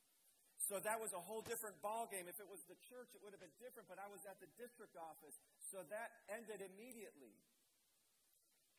So 0.69 0.77
that 0.85 1.01
was 1.01 1.17
a 1.17 1.23
whole 1.25 1.41
different 1.41 1.81
ballgame. 1.81 2.29
If 2.29 2.37
it 2.37 2.45
was 2.45 2.61
the 2.69 2.77
church, 2.93 3.09
it 3.17 3.25
would 3.25 3.33
have 3.33 3.41
been 3.41 3.57
different, 3.57 3.89
but 3.89 3.97
I 3.97 4.05
was 4.13 4.21
at 4.29 4.37
the 4.45 4.53
district 4.61 5.01
office. 5.01 5.33
So 5.73 5.81
that 5.89 6.13
ended 6.29 6.61
immediately. 6.61 7.33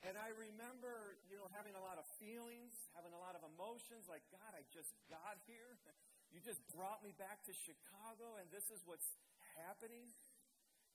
And 0.05 0.13
I 0.21 0.29
remember, 0.37 1.17
you 1.25 1.33
know, 1.33 1.49
having 1.49 1.73
a 1.73 1.81
lot 1.81 1.97
of 1.97 2.05
feelings, 2.21 2.77
having 2.93 3.17
a 3.17 3.17
lot 3.17 3.33
of 3.33 3.41
emotions, 3.41 4.05
like, 4.05 4.21
God, 4.29 4.53
I 4.53 4.61
just 4.69 4.93
got 5.09 5.41
here. 5.49 5.81
You 6.33 6.41
just 6.41 6.65
brought 6.73 7.05
me 7.05 7.13
back 7.21 7.45
to 7.45 7.53
Chicago, 7.53 8.41
and 8.41 8.49
this 8.49 8.65
is 8.73 8.81
what's 8.89 9.05
happening. 9.53 10.09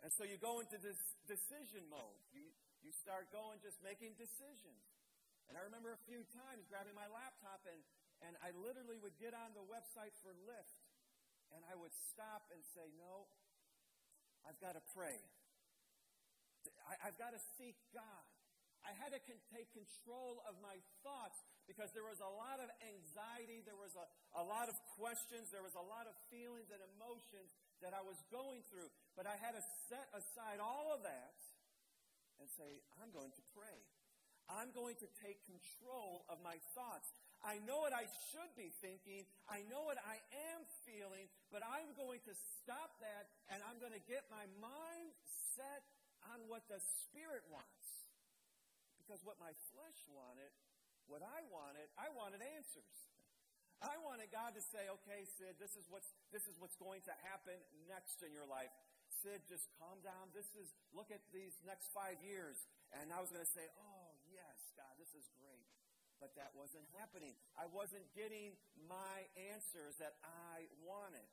And 0.03 0.11
so 0.11 0.27
you 0.27 0.35
go 0.35 0.59
into 0.59 0.83
this 0.83 0.99
decision 1.31 1.87
mode. 1.87 2.19
You, 2.35 2.43
you 2.83 2.91
start 2.91 3.31
going 3.31 3.63
just 3.63 3.79
making 3.79 4.19
decisions. 4.19 4.98
And 5.49 5.57
I 5.57 5.65
remember 5.65 5.97
a 5.97 6.03
few 6.05 6.25
times 6.37 6.69
grabbing 6.69 6.93
my 6.93 7.09
laptop, 7.09 7.65
and, 7.65 7.81
and 8.25 8.37
I 8.45 8.53
literally 8.53 9.01
would 9.01 9.17
get 9.17 9.33
on 9.33 9.57
the 9.57 9.65
website 9.65 10.13
for 10.21 10.37
Lyft, 10.45 10.77
and 11.57 11.65
I 11.69 11.75
would 11.77 11.93
stop 12.13 12.53
and 12.53 12.61
say, 12.77 12.93
No, 13.01 13.29
I've 14.45 14.61
got 14.61 14.77
to 14.77 14.85
pray. 14.93 15.17
I, 16.85 17.09
I've 17.09 17.17
got 17.17 17.33
to 17.33 17.41
seek 17.57 17.77
God. 17.97 18.25
I 18.87 18.95
had 18.95 19.11
to 19.13 19.21
con- 19.25 19.43
take 19.53 19.69
control 19.75 20.45
of 20.47 20.57
my 20.63 20.79
thoughts 21.03 21.41
because 21.67 21.93
there 21.93 22.07
was 22.07 22.23
a 22.25 22.33
lot 22.41 22.63
of 22.63 22.69
anxiety, 22.81 23.61
there 23.65 23.77
was 23.77 23.93
a, 23.99 24.07
a 24.39 24.45
lot 24.45 24.73
of 24.73 24.77
questions, 24.97 25.53
there 25.53 25.65
was 25.65 25.77
a 25.77 25.85
lot 25.85 26.09
of 26.09 26.15
feelings 26.33 26.73
and 26.73 26.81
emotions 26.97 27.53
that 27.85 27.93
I 27.93 28.01
was 28.01 28.17
going 28.33 28.65
through. 28.73 28.89
But 29.13 29.29
I 29.29 29.37
had 29.37 29.53
to 29.59 29.65
set 29.91 30.09
aside 30.15 30.63
all 30.63 30.95
of 30.95 31.05
that 31.05 31.37
and 32.41 32.49
say, 32.49 32.81
I'm 33.03 33.11
going 33.11 33.35
to 33.35 33.45
pray. 33.53 33.83
I'm 34.49 34.73
going 34.73 34.97
to 35.05 35.09
take 35.21 35.45
control 35.45 36.25
of 36.33 36.41
my 36.41 36.57
thoughts. 36.73 37.13
I 37.45 37.63
know 37.63 37.85
what 37.85 37.95
I 37.95 38.09
should 38.33 38.51
be 38.59 38.75
thinking. 38.83 39.29
I 39.47 39.63
know 39.71 39.87
what 39.87 40.01
I 40.03 40.19
am 40.51 40.67
feeling, 40.83 41.31
but 41.55 41.63
I'm 41.63 41.95
going 41.95 42.19
to 42.27 42.35
stop 42.59 42.99
that 42.99 43.31
and 43.53 43.63
I'm 43.69 43.79
going 43.79 43.95
to 43.95 44.03
get 44.09 44.27
my 44.33 44.49
mind 44.59 45.15
set 45.55 45.87
on 46.35 46.49
what 46.51 46.67
the 46.67 46.83
Spirit 47.07 47.47
wants. 47.53 48.09
Because 48.99 49.23
what 49.23 49.39
my 49.39 49.55
flesh 49.73 50.01
wanted, 50.11 50.51
what 51.07 51.23
I 51.25 51.41
wanted, 51.49 51.89
I 51.97 52.13
wanted 52.13 52.43
answers. 52.43 53.09
I 53.79 53.95
wanted 54.03 54.35
God 54.35 54.59
to 54.59 54.63
say, 54.75 54.91
okay, 55.01 55.23
Sid, 55.39 55.55
this 55.63 55.79
is 55.79 55.87
what's, 55.87 56.11
this 56.35 56.51
is 56.51 56.59
what's 56.59 56.75
going 56.77 56.99
to 57.07 57.15
happen 57.31 57.55
next 57.87 58.27
in 58.27 58.35
your 58.35 58.45
life. 58.45 58.75
Sid, 59.23 59.47
just 59.47 59.71
calm 59.79 60.03
down. 60.03 60.35
This 60.35 60.51
is, 60.59 60.75
look 60.91 61.15
at 61.15 61.23
these 61.31 61.55
next 61.63 61.95
five 61.95 62.19
years. 62.21 62.59
And 62.91 63.15
I 63.15 63.23
was 63.23 63.31
going 63.31 63.43
to 63.43 63.53
say, 63.55 63.65
oh, 63.79 63.98
God, 64.79 64.95
this 64.95 65.11
is 65.19 65.27
great. 65.35 65.67
But 66.23 66.39
that 66.39 66.55
wasn't 66.55 66.87
happening. 66.99 67.35
I 67.59 67.67
wasn't 67.71 68.07
getting 68.15 68.55
my 68.87 69.27
answers 69.51 69.99
that 69.99 70.19
I 70.23 70.67
wanted. 70.83 71.31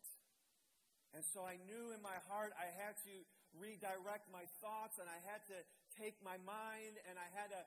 And 1.13 1.21
so 1.33 1.45
I 1.45 1.61
knew 1.69 1.93
in 1.93 2.01
my 2.01 2.17
heart 2.29 2.53
I 2.57 2.69
had 2.73 2.97
to 3.05 3.15
redirect 3.55 4.29
my 4.33 4.45
thoughts 4.59 4.97
and 4.97 5.07
I 5.07 5.21
had 5.25 5.45
to 5.53 5.57
take 5.95 6.17
my 6.21 6.37
mind 6.43 6.99
and 7.07 7.15
I 7.15 7.29
had 7.37 7.53
to 7.53 7.61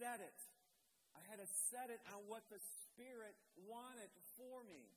set 0.00 0.20
it. 0.20 0.40
I 1.14 1.22
had 1.28 1.38
to 1.38 1.48
set 1.70 1.92
it 1.92 2.00
on 2.12 2.24
what 2.26 2.44
the 2.48 2.60
Spirit 2.88 3.36
wanted 3.68 4.10
for 4.36 4.64
me. 4.66 4.90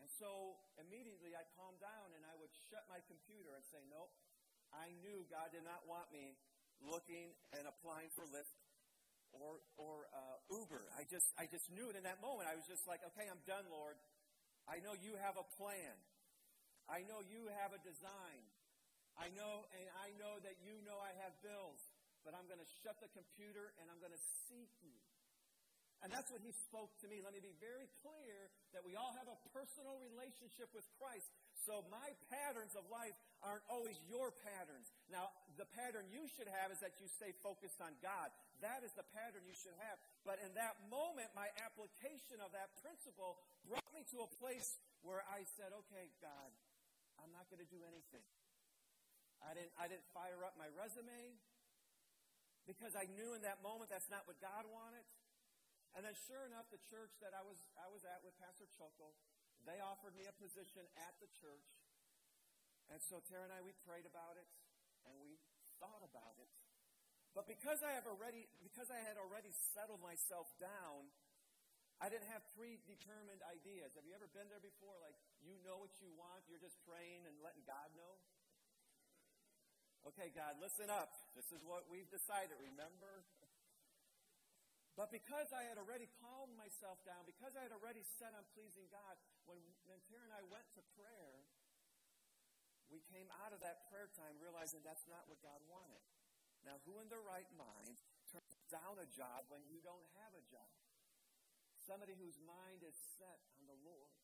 And 0.00 0.08
so 0.18 0.60
immediately 0.78 1.34
I 1.34 1.44
calmed 1.58 1.82
down 1.82 2.14
and 2.16 2.22
I 2.26 2.34
would 2.38 2.50
shut 2.70 2.86
my 2.88 3.02
computer 3.06 3.54
and 3.54 3.64
say, 3.66 3.82
Nope, 3.90 4.12
I 4.72 4.94
knew 5.04 5.26
God 5.28 5.52
did 5.52 5.66
not 5.66 5.84
want 5.84 6.10
me 6.14 6.38
looking 6.82 7.34
and 7.54 7.66
applying 7.66 8.10
for 8.14 8.26
Lyft 8.30 8.54
or, 9.36 9.60
or 9.80 10.06
uh, 10.12 10.38
Uber. 10.52 10.84
I 10.96 11.08
just, 11.08 11.28
I 11.40 11.48
just 11.48 11.68
knew 11.72 11.88
it 11.88 11.96
in 11.96 12.04
that 12.04 12.20
moment. 12.20 12.48
I 12.48 12.56
was 12.56 12.68
just 12.68 12.84
like, 12.84 13.00
Okay, 13.12 13.26
I'm 13.28 13.40
done, 13.48 13.64
Lord. 13.72 13.96
I 14.70 14.78
know 14.84 14.94
you 14.94 15.18
have 15.18 15.34
a 15.34 15.46
plan. 15.58 15.96
I 16.86 17.02
know 17.06 17.22
you 17.24 17.50
have 17.62 17.74
a 17.74 17.80
design. 17.82 18.42
I 19.18 19.28
know, 19.36 19.68
and 19.76 19.86
I 20.00 20.14
know 20.16 20.40
that 20.40 20.56
you 20.64 20.80
know 20.86 20.96
I 20.96 21.12
have 21.20 21.36
bills, 21.44 21.80
but 22.24 22.32
I'm 22.32 22.48
going 22.48 22.62
to 22.62 22.70
shut 22.80 22.96
the 23.02 23.10
computer 23.12 23.74
and 23.80 23.90
I'm 23.92 24.00
going 24.00 24.14
to 24.14 24.24
seek 24.48 24.72
you. 24.80 24.96
And 26.02 26.10
that's 26.10 26.26
what 26.34 26.42
he 26.42 26.50
spoke 26.66 26.90
to 26.98 27.06
me. 27.06 27.22
Let 27.22 27.30
me 27.30 27.38
be 27.38 27.54
very 27.62 27.86
clear 28.02 28.50
that 28.74 28.82
we 28.82 28.98
all 28.98 29.14
have 29.14 29.30
a 29.30 29.38
personal 29.54 30.02
relationship 30.02 30.66
with 30.74 30.82
Christ. 30.98 31.30
So 31.62 31.86
my 31.94 32.10
patterns 32.26 32.74
of 32.74 32.82
life 32.90 33.14
aren't 33.38 33.62
always 33.70 33.94
your 34.10 34.34
patterns. 34.42 34.90
Now, 35.06 35.30
the 35.60 35.68
pattern 35.76 36.08
you 36.08 36.24
should 36.32 36.48
have 36.48 36.72
is 36.72 36.80
that 36.80 36.96
you 36.96 37.08
stay 37.08 37.36
focused 37.44 37.80
on 37.82 37.92
God. 38.00 38.32
That 38.64 38.86
is 38.86 38.94
the 38.94 39.06
pattern 39.12 39.44
you 39.44 39.56
should 39.56 39.76
have. 39.84 39.98
But 40.24 40.40
in 40.40 40.54
that 40.54 40.78
moment, 40.88 41.28
my 41.36 41.50
application 41.60 42.40
of 42.40 42.54
that 42.56 42.72
principle 42.80 43.40
brought 43.66 43.90
me 43.92 44.06
to 44.14 44.24
a 44.24 44.30
place 44.40 44.78
where 45.02 45.20
I 45.28 45.44
said, 45.58 45.74
okay, 45.86 46.08
God, 46.22 46.50
I'm 47.20 47.34
not 47.34 47.50
going 47.50 47.60
to 47.60 47.68
do 47.68 47.82
anything. 47.84 48.24
I 49.42 49.52
didn't, 49.58 49.74
I 49.74 49.90
didn't 49.90 50.06
fire 50.14 50.46
up 50.46 50.54
my 50.54 50.70
resume 50.78 51.34
because 52.62 52.94
I 52.94 53.10
knew 53.18 53.34
in 53.34 53.42
that 53.42 53.58
moment 53.58 53.90
that's 53.90 54.06
not 54.06 54.22
what 54.30 54.38
God 54.38 54.70
wanted. 54.70 55.02
And 55.98 56.06
then, 56.06 56.14
sure 56.24 56.46
enough, 56.48 56.70
the 56.72 56.80
church 56.88 57.12
that 57.20 57.36
I 57.36 57.42
was, 57.44 57.58
I 57.76 57.90
was 57.90 58.06
at 58.06 58.22
with 58.24 58.32
Pastor 58.38 58.64
Choco, 58.78 59.12
they 59.66 59.82
offered 59.82 60.16
me 60.16 60.24
a 60.24 60.34
position 60.38 60.86
at 60.96 61.12
the 61.20 61.28
church. 61.36 61.68
And 62.88 63.02
so 63.02 63.20
Tara 63.26 63.44
and 63.44 63.52
I, 63.52 63.60
we 63.60 63.76
prayed 63.84 64.08
about 64.08 64.38
it 64.40 64.46
and 65.08 65.14
we 65.22 65.38
thought 65.82 66.02
about 66.02 66.36
it. 66.38 66.50
But 67.32 67.48
because 67.48 67.80
I 67.80 67.96
have 67.96 68.04
already, 68.04 68.44
because 68.60 68.92
I 68.92 69.00
had 69.00 69.16
already 69.16 69.50
settled 69.72 70.04
myself 70.04 70.52
down, 70.60 71.08
I 71.96 72.12
didn't 72.12 72.28
have 72.28 72.44
predetermined 72.52 73.40
ideas. 73.48 73.96
Have 73.96 74.04
you 74.04 74.12
ever 74.12 74.28
been 74.30 74.50
there 74.52 74.62
before? 74.62 74.98
Like 75.00 75.16
you 75.40 75.56
know 75.64 75.80
what 75.80 75.96
you 76.02 76.12
want, 76.14 76.44
you're 76.50 76.62
just 76.62 76.76
praying 76.84 77.24
and 77.24 77.34
letting 77.40 77.64
God 77.64 77.88
know. 77.96 78.20
Okay, 80.02 80.34
God, 80.34 80.58
listen 80.58 80.90
up. 80.90 81.14
This 81.38 81.54
is 81.54 81.62
what 81.62 81.86
we've 81.86 82.10
decided, 82.10 82.58
remember? 82.58 83.22
But 84.98 85.08
because 85.08 85.48
I 85.54 85.64
had 85.64 85.80
already 85.80 86.10
calmed 86.20 86.52
myself 86.58 87.00
down, 87.08 87.24
because 87.24 87.56
I 87.56 87.64
had 87.64 87.72
already 87.72 88.04
set 88.20 88.36
on 88.36 88.44
pleasing 88.52 88.84
God, 88.92 89.16
when, 89.48 89.56
when 89.88 90.02
Tara 90.04 90.26
and 90.26 90.34
I 90.36 90.44
went 90.52 90.68
to 90.76 90.82
prayer, 90.98 91.48
we 92.92 93.00
came 93.08 93.26
out 93.40 93.56
of 93.56 93.64
that 93.64 93.88
prayer 93.88 94.12
time 94.12 94.36
realizing 94.36 94.84
that's 94.84 95.08
not 95.08 95.24
what 95.26 95.40
God 95.40 95.58
wanted. 95.66 96.04
Now, 96.62 96.78
who 96.84 97.00
in 97.00 97.08
their 97.08 97.24
right 97.24 97.48
mind 97.56 97.96
turns 98.30 98.60
down 98.68 99.00
a 99.00 99.08
job 99.16 99.48
when 99.48 99.64
you 99.66 99.80
don't 99.80 100.06
have 100.22 100.36
a 100.36 100.44
job? 100.46 100.70
Somebody 101.82 102.14
whose 102.14 102.38
mind 102.44 102.84
is 102.86 102.94
set 103.18 103.40
on 103.58 103.66
the 103.66 103.80
Lord. 103.82 104.14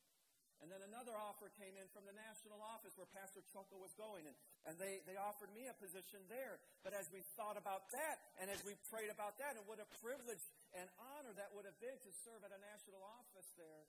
And 0.58 0.66
then 0.66 0.82
another 0.82 1.14
offer 1.14 1.54
came 1.54 1.78
in 1.78 1.86
from 1.94 2.02
the 2.02 2.14
national 2.14 2.58
office 2.58 2.90
where 2.98 3.06
Pastor 3.14 3.46
Choco 3.54 3.78
was 3.78 3.94
going, 3.94 4.26
and, 4.26 4.34
and 4.66 4.74
they, 4.74 5.06
they 5.06 5.14
offered 5.14 5.54
me 5.54 5.70
a 5.70 5.74
position 5.78 6.18
there. 6.26 6.58
But 6.82 6.98
as 6.98 7.06
we 7.14 7.22
thought 7.38 7.54
about 7.54 7.86
that, 7.94 8.18
and 8.42 8.50
as 8.50 8.58
we 8.66 8.74
prayed 8.90 9.10
about 9.10 9.38
that, 9.38 9.54
and 9.54 9.62
what 9.70 9.78
a 9.78 9.86
privilege 10.02 10.42
and 10.74 10.90
honor 10.98 11.30
that 11.38 11.54
would 11.54 11.62
have 11.62 11.78
been 11.78 11.94
to 11.94 12.10
serve 12.26 12.42
at 12.42 12.50
a 12.50 12.58
national 12.58 12.98
office 13.06 13.54
there, 13.54 13.86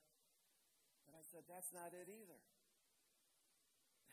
and 1.10 1.18
I 1.18 1.26
said, 1.34 1.42
that's 1.50 1.74
not 1.74 1.90
it 1.98 2.06
either. 2.06 2.38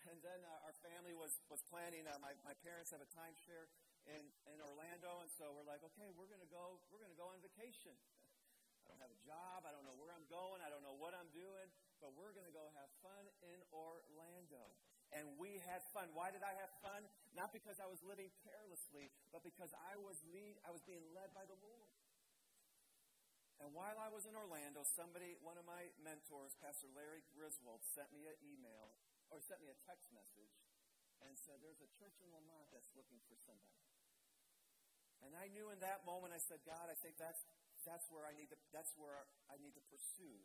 And 0.06 0.18
then 0.22 0.40
uh, 0.46 0.66
our 0.70 0.76
family 0.86 1.14
was, 1.14 1.34
was 1.50 1.62
planning, 1.66 2.06
uh, 2.06 2.18
my, 2.22 2.32
my 2.46 2.54
parents 2.62 2.94
have 2.94 3.02
a 3.02 3.10
timeshare 3.10 3.66
in, 4.06 4.22
in 4.46 4.58
Orlando, 4.62 5.18
and 5.22 5.30
so 5.34 5.50
we're 5.50 5.66
like, 5.66 5.82
okay, 5.94 6.08
we're 6.14 6.30
to 6.30 6.50
go, 6.50 6.78
we're 6.94 7.02
to 7.02 7.18
go 7.18 7.26
on 7.34 7.42
vacation. 7.42 7.94
I 8.86 8.94
don't 8.94 9.02
have 9.02 9.10
a 9.10 9.22
job. 9.26 9.66
I 9.66 9.74
don't 9.74 9.82
know 9.82 9.98
where 9.98 10.14
I'm 10.14 10.26
going. 10.30 10.62
I 10.62 10.70
don't 10.70 10.86
know 10.86 10.94
what 10.94 11.10
I'm 11.10 11.26
doing 11.34 11.66
but 12.00 12.12
we're 12.16 12.32
to 12.32 12.52
go 12.52 12.68
have 12.76 12.90
fun 13.00 13.24
in 13.44 13.58
Orlando. 13.72 14.62
And 15.14 15.38
we 15.38 15.62
had 15.62 15.86
fun. 15.94 16.10
Why 16.12 16.34
did 16.34 16.42
I 16.42 16.50
have 16.58 16.72
fun? 16.82 17.06
Not 17.38 17.54
because 17.54 17.78
I 17.78 17.86
was 17.86 18.02
living 18.02 18.28
carelessly, 18.42 19.14
but 19.30 19.46
because 19.46 19.70
I 19.86 19.94
was 20.02 20.18
lead, 20.34 20.58
I 20.66 20.74
was 20.74 20.82
being 20.82 21.04
led 21.14 21.30
by 21.30 21.46
the 21.46 21.56
Lord. 21.62 21.94
And 23.62 23.72
while 23.72 23.96
I 23.96 24.12
was 24.12 24.28
in 24.28 24.36
Orlando, 24.36 24.84
somebody, 24.84 25.38
one 25.40 25.56
of 25.56 25.64
my 25.64 25.88
mentors, 26.02 26.58
Pastor 26.60 26.90
Larry 26.92 27.24
Griswold, 27.32 27.80
sent 27.96 28.12
me 28.12 28.28
an 28.28 28.36
email 28.44 28.92
or 29.30 29.42
sent 29.42 29.62
me 29.62 29.68
a 29.70 29.78
text 29.86 30.10
message 30.14 30.54
and 31.24 31.34
said, 31.34 31.58
There's 31.64 31.82
a 31.82 31.90
church 31.98 32.18
in 32.22 32.28
Lemont 32.30 32.68
that's 32.70 32.90
looking 32.94 33.20
for 33.26 33.34
somebody. 33.36 33.82
And 35.24 35.32
I 35.32 35.48
knew 35.48 35.72
in 35.72 35.80
that 35.80 36.04
moment, 36.04 36.36
I 36.36 36.40
said, 36.42 36.60
God, 36.68 36.92
I 36.92 36.96
think 37.00 37.16
that's, 37.16 37.40
that's 37.88 38.04
where 38.12 38.28
I 38.28 38.36
need 38.36 38.52
to, 38.52 38.58
that's 38.70 38.92
where 39.00 39.24
I 39.48 39.56
need 39.56 39.72
to 39.74 39.84
pursue. 39.88 40.38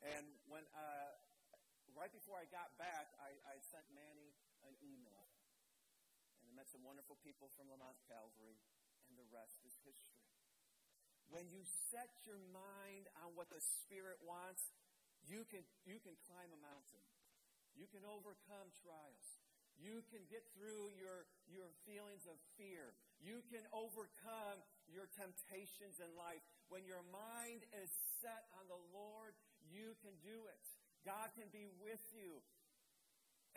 And 0.00 0.24
when, 0.48 0.64
uh, 0.72 1.12
right 1.92 2.08
before 2.08 2.40
I 2.40 2.48
got 2.48 2.72
back, 2.80 3.12
I, 3.20 3.36
I 3.44 3.60
sent 3.60 3.84
Manny 3.92 4.32
an 4.64 4.72
email. 4.80 5.28
And 6.40 6.48
I 6.48 6.52
met 6.56 6.72
some 6.72 6.80
wonderful 6.80 7.20
people 7.20 7.52
from 7.52 7.68
Lemont 7.68 8.00
Calvary, 8.08 8.56
and 9.12 9.20
the 9.20 9.28
rest 9.28 9.60
is 9.68 9.76
history. 9.84 10.24
when 11.30 11.46
you 11.52 11.62
set 11.94 12.10
your 12.26 12.40
mind 12.50 13.06
on 13.22 13.36
what 13.38 13.46
the 13.54 13.62
Spirit 13.62 14.18
wants, 14.26 14.66
you 15.22 15.46
can, 15.46 15.62
you 15.86 16.02
can 16.02 16.18
climb 16.26 16.50
a 16.50 16.58
mountain. 16.58 17.04
You 17.78 17.86
can 17.90 18.02
overcome 18.06 18.68
trials. 18.82 19.26
You 19.80 20.04
can 20.12 20.20
get 20.28 20.44
through 20.52 20.92
your, 21.00 21.24
your 21.48 21.72
feelings 21.88 22.28
of 22.28 22.36
fear. 22.60 22.92
You 23.16 23.40
can 23.48 23.64
overcome 23.72 24.60
your 24.92 25.08
temptations 25.16 25.96
in 26.02 26.12
life. 26.20 26.44
When 26.68 26.84
your 26.84 27.00
mind 27.08 27.64
is 27.80 27.88
set 28.20 28.44
on 28.60 28.68
the 28.68 28.80
Lord, 28.92 29.32
you 29.72 29.96
can 30.04 30.12
do 30.20 30.36
it. 30.52 30.64
God 31.08 31.32
can 31.32 31.48
be 31.48 31.64
with 31.80 32.04
you. 32.12 32.44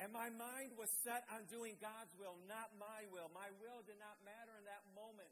And 0.01 0.09
my 0.09 0.31
mind 0.33 0.73
was 0.79 0.89
set 1.05 1.27
on 1.29 1.45
doing 1.51 1.77
God's 1.77 2.15
will, 2.17 2.39
not 2.49 2.73
my 2.79 3.05
will. 3.13 3.29
My 3.29 3.51
will 3.61 3.85
did 3.85 3.99
not 3.99 4.17
matter 4.25 4.55
in 4.57 4.65
that 4.65 4.81
moment. 4.95 5.29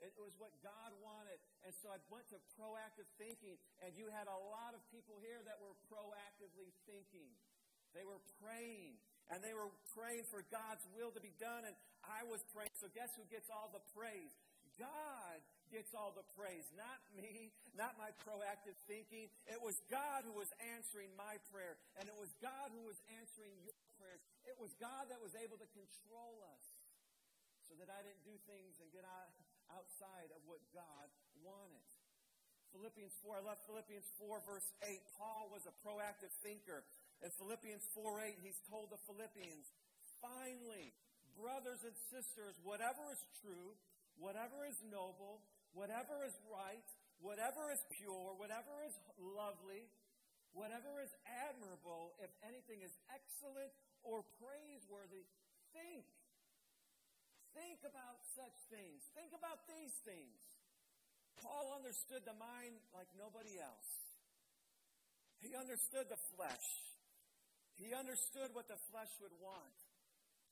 It 0.00 0.16
was 0.16 0.32
what 0.40 0.50
God 0.64 0.96
wanted. 1.04 1.36
And 1.60 1.76
so 1.76 1.92
I 1.92 2.00
went 2.08 2.24
to 2.32 2.40
proactive 2.56 3.06
thinking, 3.20 3.60
and 3.84 3.92
you 3.92 4.08
had 4.08 4.26
a 4.32 4.40
lot 4.48 4.72
of 4.72 4.80
people 4.88 5.20
here 5.20 5.44
that 5.44 5.60
were 5.60 5.76
proactively 5.92 6.72
thinking. 6.88 7.28
They 7.94 8.06
were 8.06 8.20
praying, 8.38 8.98
and 9.30 9.42
they 9.42 9.54
were 9.54 9.70
praying 9.94 10.26
for 10.30 10.46
God's 10.50 10.84
will 10.94 11.10
to 11.14 11.22
be 11.22 11.34
done, 11.38 11.66
and 11.66 11.74
I 12.06 12.22
was 12.26 12.40
praying. 12.54 12.72
So 12.78 12.88
guess 12.94 13.10
who 13.18 13.26
gets 13.28 13.50
all 13.50 13.70
the 13.74 13.82
praise? 13.94 14.32
God 14.78 15.38
gets 15.68 15.92
all 15.94 16.10
the 16.16 16.26
praise, 16.34 16.66
not 16.74 16.98
me, 17.14 17.52
not 17.78 17.94
my 18.00 18.10
proactive 18.26 18.74
thinking. 18.90 19.30
It 19.46 19.60
was 19.60 19.76
God 19.92 20.26
who 20.26 20.34
was 20.34 20.50
answering 20.74 21.12
my 21.14 21.38
prayer, 21.52 21.78
and 22.00 22.10
it 22.10 22.16
was 22.16 22.32
God 22.42 22.72
who 22.74 22.88
was 22.88 22.98
answering 23.20 23.54
your 23.62 23.76
prayers. 24.00 24.22
It 24.48 24.56
was 24.58 24.74
God 24.80 25.06
that 25.12 25.20
was 25.22 25.36
able 25.38 25.60
to 25.60 25.68
control 25.70 26.42
us 26.56 26.64
so 27.70 27.78
that 27.78 27.86
I 27.92 28.02
didn't 28.02 28.26
do 28.26 28.34
things 28.50 28.82
and 28.82 28.90
get 28.90 29.06
out 29.06 29.30
outside 29.70 30.34
of 30.34 30.42
what 30.50 30.58
God 30.74 31.06
wanted. 31.46 31.86
Philippians 32.74 33.14
4, 33.22 33.38
I 33.38 33.42
love 33.42 33.58
Philippians 33.66 34.06
4, 34.18 34.42
verse 34.46 34.66
8. 34.82 34.98
Paul 35.18 35.50
was 35.50 35.66
a 35.66 35.74
proactive 35.82 36.30
thinker. 36.42 36.86
In 37.20 37.30
Philippians 37.36 37.84
4 37.92 38.32
8, 38.32 38.40
he's 38.40 38.60
told 38.72 38.88
the 38.88 39.00
Philippians, 39.04 39.66
finally, 40.24 40.96
brothers 41.36 41.84
and 41.84 41.96
sisters, 42.08 42.56
whatever 42.64 43.04
is 43.12 43.20
true, 43.44 43.76
whatever 44.16 44.64
is 44.64 44.76
noble, 44.88 45.44
whatever 45.76 46.24
is 46.24 46.32
right, 46.48 46.88
whatever 47.20 47.68
is 47.68 47.80
pure, 48.00 48.32
whatever 48.40 48.72
is 48.88 48.96
lovely, 49.20 49.84
whatever 50.56 51.00
is 51.04 51.12
admirable, 51.48 52.16
if 52.24 52.32
anything 52.40 52.80
is 52.80 52.92
excellent 53.12 53.72
or 54.00 54.24
praiseworthy, 54.40 55.28
think 55.76 56.08
Think 57.54 57.82
about 57.82 58.22
such 58.38 58.54
things. 58.70 59.02
Think 59.18 59.34
about 59.34 59.66
these 59.66 59.94
things. 60.06 60.38
Paul 61.42 61.74
understood 61.74 62.22
the 62.22 62.36
mind 62.38 62.78
like 62.94 63.10
nobody 63.18 63.58
else. 63.58 63.90
He 65.40 65.56
understood 65.56 66.06
the 66.06 66.20
flesh. 66.36 66.89
He 67.80 67.96
understood 67.96 68.52
what 68.52 68.68
the 68.68 68.76
flesh 68.92 69.08
would 69.24 69.32
want. 69.40 69.78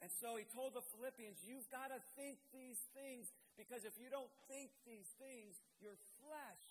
And 0.01 0.09
so 0.23 0.39
he 0.41 0.49
told 0.49 0.73
the 0.73 0.87
Philippians, 0.97 1.45
You've 1.45 1.69
got 1.69 1.93
to 1.93 2.01
think 2.17 2.41
these 2.55 2.81
things 2.97 3.29
because 3.59 3.85
if 3.85 3.99
you 4.01 4.09
don't 4.09 4.31
think 4.49 4.73
these 4.89 5.11
things, 5.21 5.59
your 5.83 5.99
flesh 6.23 6.65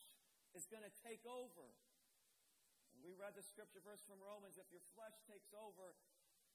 is 0.58 0.66
going 0.72 0.82
to 0.82 0.94
take 1.06 1.22
over. 1.28 1.68
And 2.96 3.04
we 3.04 3.14
read 3.14 3.36
the 3.38 3.46
scripture 3.46 3.84
verse 3.84 4.02
from 4.08 4.18
Romans 4.24 4.58
if 4.58 4.66
your 4.74 4.82
flesh 4.98 5.14
takes 5.30 5.54
over, 5.54 5.94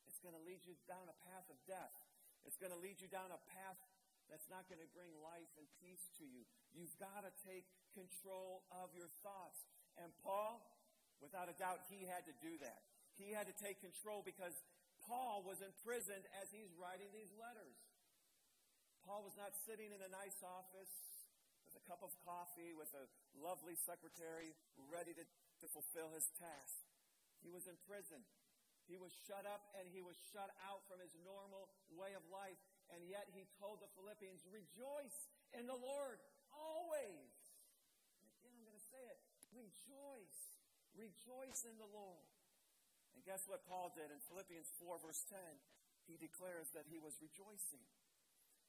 it's 0.09 0.19
going 0.19 0.35
to 0.35 0.43
lead 0.43 0.65
you 0.67 0.75
down 0.89 1.07
a 1.07 1.17
path 1.29 1.47
of 1.53 1.61
death. 1.69 1.95
It's 2.43 2.59
going 2.59 2.75
to 2.75 2.81
lead 2.81 2.99
you 2.99 3.07
down 3.07 3.31
a 3.31 3.39
path 3.55 3.79
that's 4.27 4.49
not 4.49 4.67
going 4.67 4.81
to 4.81 4.91
bring 4.97 5.13
life 5.21 5.53
and 5.61 5.69
peace 5.79 6.09
to 6.19 6.25
you. 6.25 6.43
You've 6.73 6.97
got 6.97 7.23
to 7.23 7.33
take 7.45 7.69
control 7.93 8.65
of 8.73 8.91
your 8.97 9.13
thoughts. 9.21 9.63
And 10.01 10.09
Paul, 10.25 10.59
without 11.21 11.53
a 11.53 11.55
doubt, 11.55 11.85
he 11.93 12.09
had 12.09 12.25
to 12.27 12.35
do 12.41 12.57
that. 12.65 12.83
He 13.21 13.33
had 13.33 13.47
to 13.49 13.57
take 13.57 13.81
control 13.81 14.25
because 14.25 14.57
Paul 15.05 15.43
was 15.43 15.61
imprisoned 15.61 16.25
as 16.41 16.49
he's 16.55 16.73
writing 16.79 17.11
these 17.11 17.33
letters. 17.35 17.77
Paul 19.03 19.27
was 19.27 19.35
not 19.35 19.53
sitting 19.67 19.91
in 19.91 19.99
a 19.99 20.11
nice 20.11 20.39
office 20.47 20.95
with 21.67 21.75
a 21.75 21.85
cup 21.85 22.07
of 22.07 22.15
coffee 22.23 22.71
with 22.73 22.91
a 22.95 23.11
lovely 23.35 23.75
secretary 23.75 24.55
ready 24.91 25.11
to, 25.17 25.25
to 25.27 25.67
fulfill 25.71 26.15
his 26.15 26.31
task. 26.39 26.87
He 27.43 27.51
was 27.51 27.67
in 27.67 27.75
prison. 27.91 28.23
He 28.87 28.99
was 28.99 29.11
shut 29.27 29.43
up 29.47 29.75
and 29.79 29.87
he 29.91 30.03
was 30.03 30.15
shut 30.31 30.51
out 30.63 30.87
from 30.87 31.03
his 31.03 31.15
normal 31.23 31.71
way 31.91 32.15
of 32.15 32.23
life. 32.31 32.59
And 32.95 33.03
yet 33.07 33.31
he 33.35 33.47
told 33.59 33.83
the 33.83 33.91
Philippians, 33.99 34.47
rejoice 34.47 35.19
in 35.55 35.67
the 35.67 35.79
Lord 35.79 36.23
always. 36.55 37.35
And 38.23 38.27
again, 38.39 38.55
I'm 38.55 38.67
going 38.67 38.79
to 38.79 38.89
say 38.91 39.03
it. 39.03 39.19
Rejoice. 39.51 40.41
Rejoice 40.95 41.67
in 41.67 41.77
the 41.81 41.89
Lord. 41.91 42.32
And 43.15 43.23
guess 43.25 43.45
what 43.47 43.65
Paul 43.69 43.93
did 43.93 44.09
in 44.09 44.21
Philippians 44.29 44.69
4, 44.81 44.99
verse 45.01 45.23
10? 45.29 45.39
He 46.09 46.19
declares 46.19 46.73
that 46.75 46.89
he 46.91 46.99
was 46.99 47.15
rejoicing. 47.23 47.85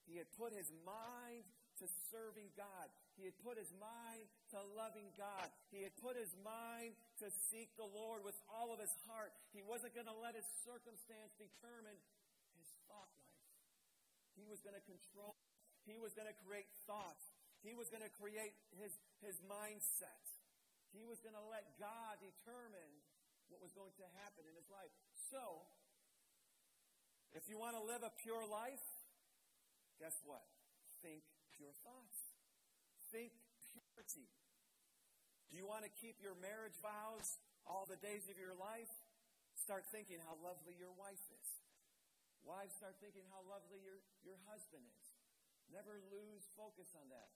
He 0.06 0.19
had 0.19 0.27
put 0.36 0.51
his 0.51 0.67
mind 0.84 1.47
to 1.82 1.86
serving 2.12 2.53
God. 2.53 2.91
He 3.17 3.25
had 3.25 3.38
put 3.41 3.58
his 3.58 3.71
mind 3.79 4.29
to 4.53 4.62
loving 4.77 5.10
God. 5.17 5.49
He 5.73 5.82
had 5.82 5.95
put 5.97 6.13
his 6.13 6.29
mind 6.43 6.93
to 7.23 7.32
seek 7.49 7.73
the 7.79 7.88
Lord 7.88 8.21
with 8.21 8.38
all 8.51 8.69
of 8.69 8.77
his 8.77 8.93
heart. 9.10 9.34
He 9.56 9.65
wasn't 9.65 9.95
going 9.97 10.10
to 10.10 10.19
let 10.21 10.38
his 10.38 10.45
circumstance 10.62 11.34
determine 11.39 11.97
his 12.60 12.69
thought 12.86 13.10
life. 13.17 13.47
He 14.38 14.45
was 14.45 14.62
going 14.62 14.77
to 14.77 14.86
control, 14.86 15.34
he 15.86 15.97
was 15.97 16.13
going 16.13 16.29
to 16.29 16.38
create 16.45 16.69
thoughts. 16.86 17.34
He 17.63 17.71
was 17.71 17.88
going 17.88 18.03
to 18.03 18.12
create 18.19 18.51
his, 18.75 18.91
his 19.23 19.39
mindset. 19.47 20.23
He 20.91 21.08
was 21.08 21.23
going 21.23 21.34
to 21.34 21.47
let 21.47 21.63
God 21.79 22.19
determine 22.19 22.91
what 23.53 23.61
was 23.61 23.77
going 23.77 23.93
to 24.01 24.05
happen 24.25 24.49
in 24.49 24.57
his 24.57 24.65
life. 24.73 24.89
So, 25.29 25.61
if 27.37 27.45
you 27.45 27.61
want 27.61 27.77
to 27.77 27.83
live 27.85 28.01
a 28.01 28.09
pure 28.25 28.41
life, 28.49 28.81
guess 30.01 30.17
what? 30.25 30.41
Think 31.05 31.21
pure 31.53 31.73
thoughts. 31.85 32.33
Think 33.13 33.29
purity. 33.69 34.25
Do 35.53 35.61
you 35.61 35.69
want 35.69 35.85
to 35.85 35.91
keep 36.01 36.17
your 36.17 36.33
marriage 36.41 36.73
vows 36.81 37.37
all 37.69 37.85
the 37.85 38.01
days 38.01 38.25
of 38.25 38.41
your 38.41 38.57
life? 38.57 38.89
Start 39.53 39.85
thinking 39.93 40.17
how 40.25 40.33
lovely 40.41 40.73
your 40.73 40.97
wife 40.97 41.21
is. 41.29 41.49
Wives, 42.41 42.73
start 42.73 42.97
thinking 42.97 43.23
how 43.29 43.45
lovely 43.45 43.85
your, 43.85 44.01
your 44.25 44.41
husband 44.49 44.81
is. 44.81 45.05
Never 45.69 46.01
lose 46.09 46.49
focus 46.57 46.89
on 46.97 47.05
that. 47.13 47.29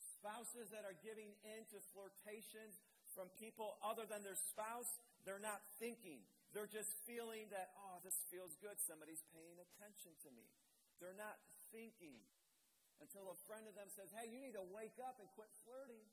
Spouses 0.00 0.72
that 0.72 0.88
are 0.88 0.96
giving 1.04 1.36
in 1.44 1.60
to 1.76 1.78
flirtations 1.92 2.80
from 3.12 3.28
people 3.36 3.76
other 3.84 4.08
than 4.08 4.24
their 4.24 4.38
spouse, 4.48 4.88
they're 5.24 5.42
not 5.42 5.62
thinking. 5.78 6.22
They're 6.52 6.70
just 6.70 6.92
feeling 7.08 7.48
that, 7.48 7.72
oh, 7.80 8.02
this 8.04 8.16
feels 8.28 8.58
good. 8.60 8.76
Somebody's 8.82 9.24
paying 9.32 9.56
attention 9.56 10.12
to 10.26 10.28
me. 10.34 10.44
They're 11.00 11.16
not 11.16 11.40
thinking 11.72 12.20
until 13.00 13.32
a 13.32 13.38
friend 13.48 13.66
of 13.66 13.74
them 13.74 13.88
says, 13.90 14.12
Hey, 14.12 14.30
you 14.30 14.38
need 14.38 14.54
to 14.54 14.66
wake 14.70 15.00
up 15.02 15.18
and 15.18 15.26
quit 15.34 15.50
flirting. 15.64 16.04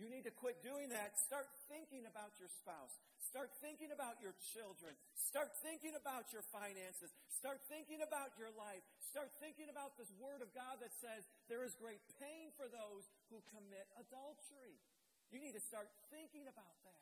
You 0.00 0.08
need 0.08 0.24
to 0.24 0.32
quit 0.32 0.64
doing 0.64 0.88
that. 0.88 1.20
Start 1.20 1.46
thinking 1.68 2.08
about 2.08 2.32
your 2.40 2.48
spouse. 2.48 2.96
Start 3.20 3.52
thinking 3.60 3.92
about 3.92 4.20
your 4.24 4.32
children. 4.56 4.96
Start 5.12 5.52
thinking 5.60 5.92
about 5.92 6.32
your 6.32 6.44
finances. 6.48 7.12
Start 7.28 7.60
thinking 7.68 8.00
about 8.00 8.32
your 8.40 8.48
life. 8.56 8.80
Start 9.04 9.28
thinking 9.36 9.68
about 9.68 10.00
this 10.00 10.08
word 10.16 10.40
of 10.40 10.48
God 10.56 10.80
that 10.80 10.96
says 10.96 11.28
there 11.52 11.62
is 11.62 11.76
great 11.76 12.00
pain 12.16 12.48
for 12.56 12.72
those 12.72 13.04
who 13.28 13.44
commit 13.52 13.84
adultery. 14.00 14.80
You 15.28 15.40
need 15.44 15.52
to 15.52 15.64
start 15.64 15.92
thinking 16.08 16.48
about 16.48 16.76
that. 16.88 17.01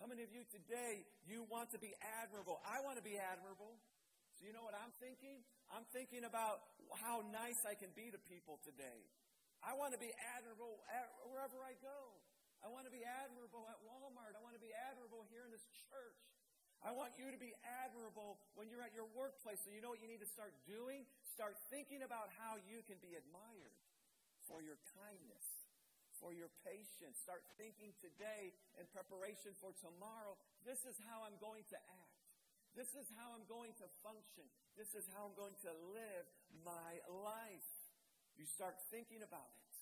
How 0.00 0.06
many 0.08 0.22
of 0.24 0.32
you 0.32 0.42
today, 0.48 1.04
you 1.28 1.44
want 1.48 1.70
to 1.72 1.78
be 1.78 1.92
admirable? 2.22 2.60
I 2.64 2.80
want 2.84 2.96
to 2.98 3.04
be 3.04 3.16
admirable. 3.18 3.76
So 4.38 4.48
you 4.48 4.52
know 4.56 4.64
what 4.64 4.74
I'm 4.74 4.90
thinking? 4.98 5.44
I'm 5.70 5.86
thinking 5.94 6.26
about 6.26 6.64
how 6.98 7.22
nice 7.30 7.60
I 7.68 7.78
can 7.78 7.94
be 7.94 8.10
to 8.10 8.20
people 8.26 8.58
today. 8.66 9.06
I 9.62 9.78
want 9.78 9.94
to 9.94 10.00
be 10.00 10.10
admirable 10.34 10.82
wherever 11.30 11.62
I 11.62 11.78
go. 11.78 11.98
I 12.62 12.70
want 12.70 12.86
to 12.86 12.94
be 12.94 13.02
admirable 13.02 13.66
at 13.70 13.78
Walmart. 13.86 14.34
I 14.34 14.42
want 14.42 14.54
to 14.58 14.62
be 14.62 14.74
admirable 14.74 15.22
here 15.30 15.46
in 15.46 15.50
this 15.54 15.66
church. 15.90 16.22
I 16.82 16.90
want 16.90 17.14
you 17.14 17.30
to 17.30 17.38
be 17.38 17.54
admirable 17.86 18.42
when 18.58 18.66
you're 18.66 18.82
at 18.82 18.90
your 18.90 19.06
workplace. 19.14 19.62
So 19.62 19.70
you 19.70 19.78
know 19.78 19.94
what 19.94 20.02
you 20.02 20.10
need 20.10 20.22
to 20.22 20.30
start 20.34 20.50
doing? 20.66 21.06
Start 21.30 21.54
thinking 21.70 22.02
about 22.02 22.26
how 22.42 22.58
you 22.66 22.82
can 22.90 22.98
be 22.98 23.14
admired 23.14 23.74
for 24.50 24.58
your 24.66 24.78
kindness, 24.98 25.46
for 26.22 26.30
your 26.30 26.48
patience. 26.62 27.18
Start 27.18 27.42
thinking 27.58 27.90
today 27.98 28.54
in 28.78 28.86
preparation 28.94 29.50
for 29.58 29.74
tomorrow. 29.82 30.38
This 30.62 30.86
is 30.86 30.94
how 31.10 31.26
I'm 31.26 31.34
going 31.42 31.66
to 31.74 31.76
act. 31.76 32.22
This 32.78 32.94
is 32.94 33.10
how 33.18 33.34
I'm 33.34 33.44
going 33.50 33.74
to 33.82 33.86
function. 34.00 34.46
This 34.78 34.94
is 34.94 35.04
how 35.12 35.28
I'm 35.28 35.36
going 35.36 35.58
to 35.66 35.72
live 35.92 36.24
my 36.62 37.02
life. 37.10 37.68
You 38.38 38.46
start 38.48 38.78
thinking 38.88 39.20
about 39.20 39.50
it. 39.50 39.74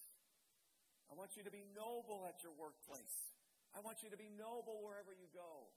I 1.07 1.15
want 1.15 1.37
you 1.39 1.45
to 1.45 1.53
be 1.53 1.63
noble 1.77 2.27
at 2.27 2.41
your 2.43 2.57
workplace. 2.57 3.31
I 3.77 3.85
want 3.85 4.03
you 4.03 4.11
to 4.11 4.19
be 4.19 4.33
noble 4.35 4.83
wherever 4.83 5.15
you 5.15 5.31
go. 5.31 5.71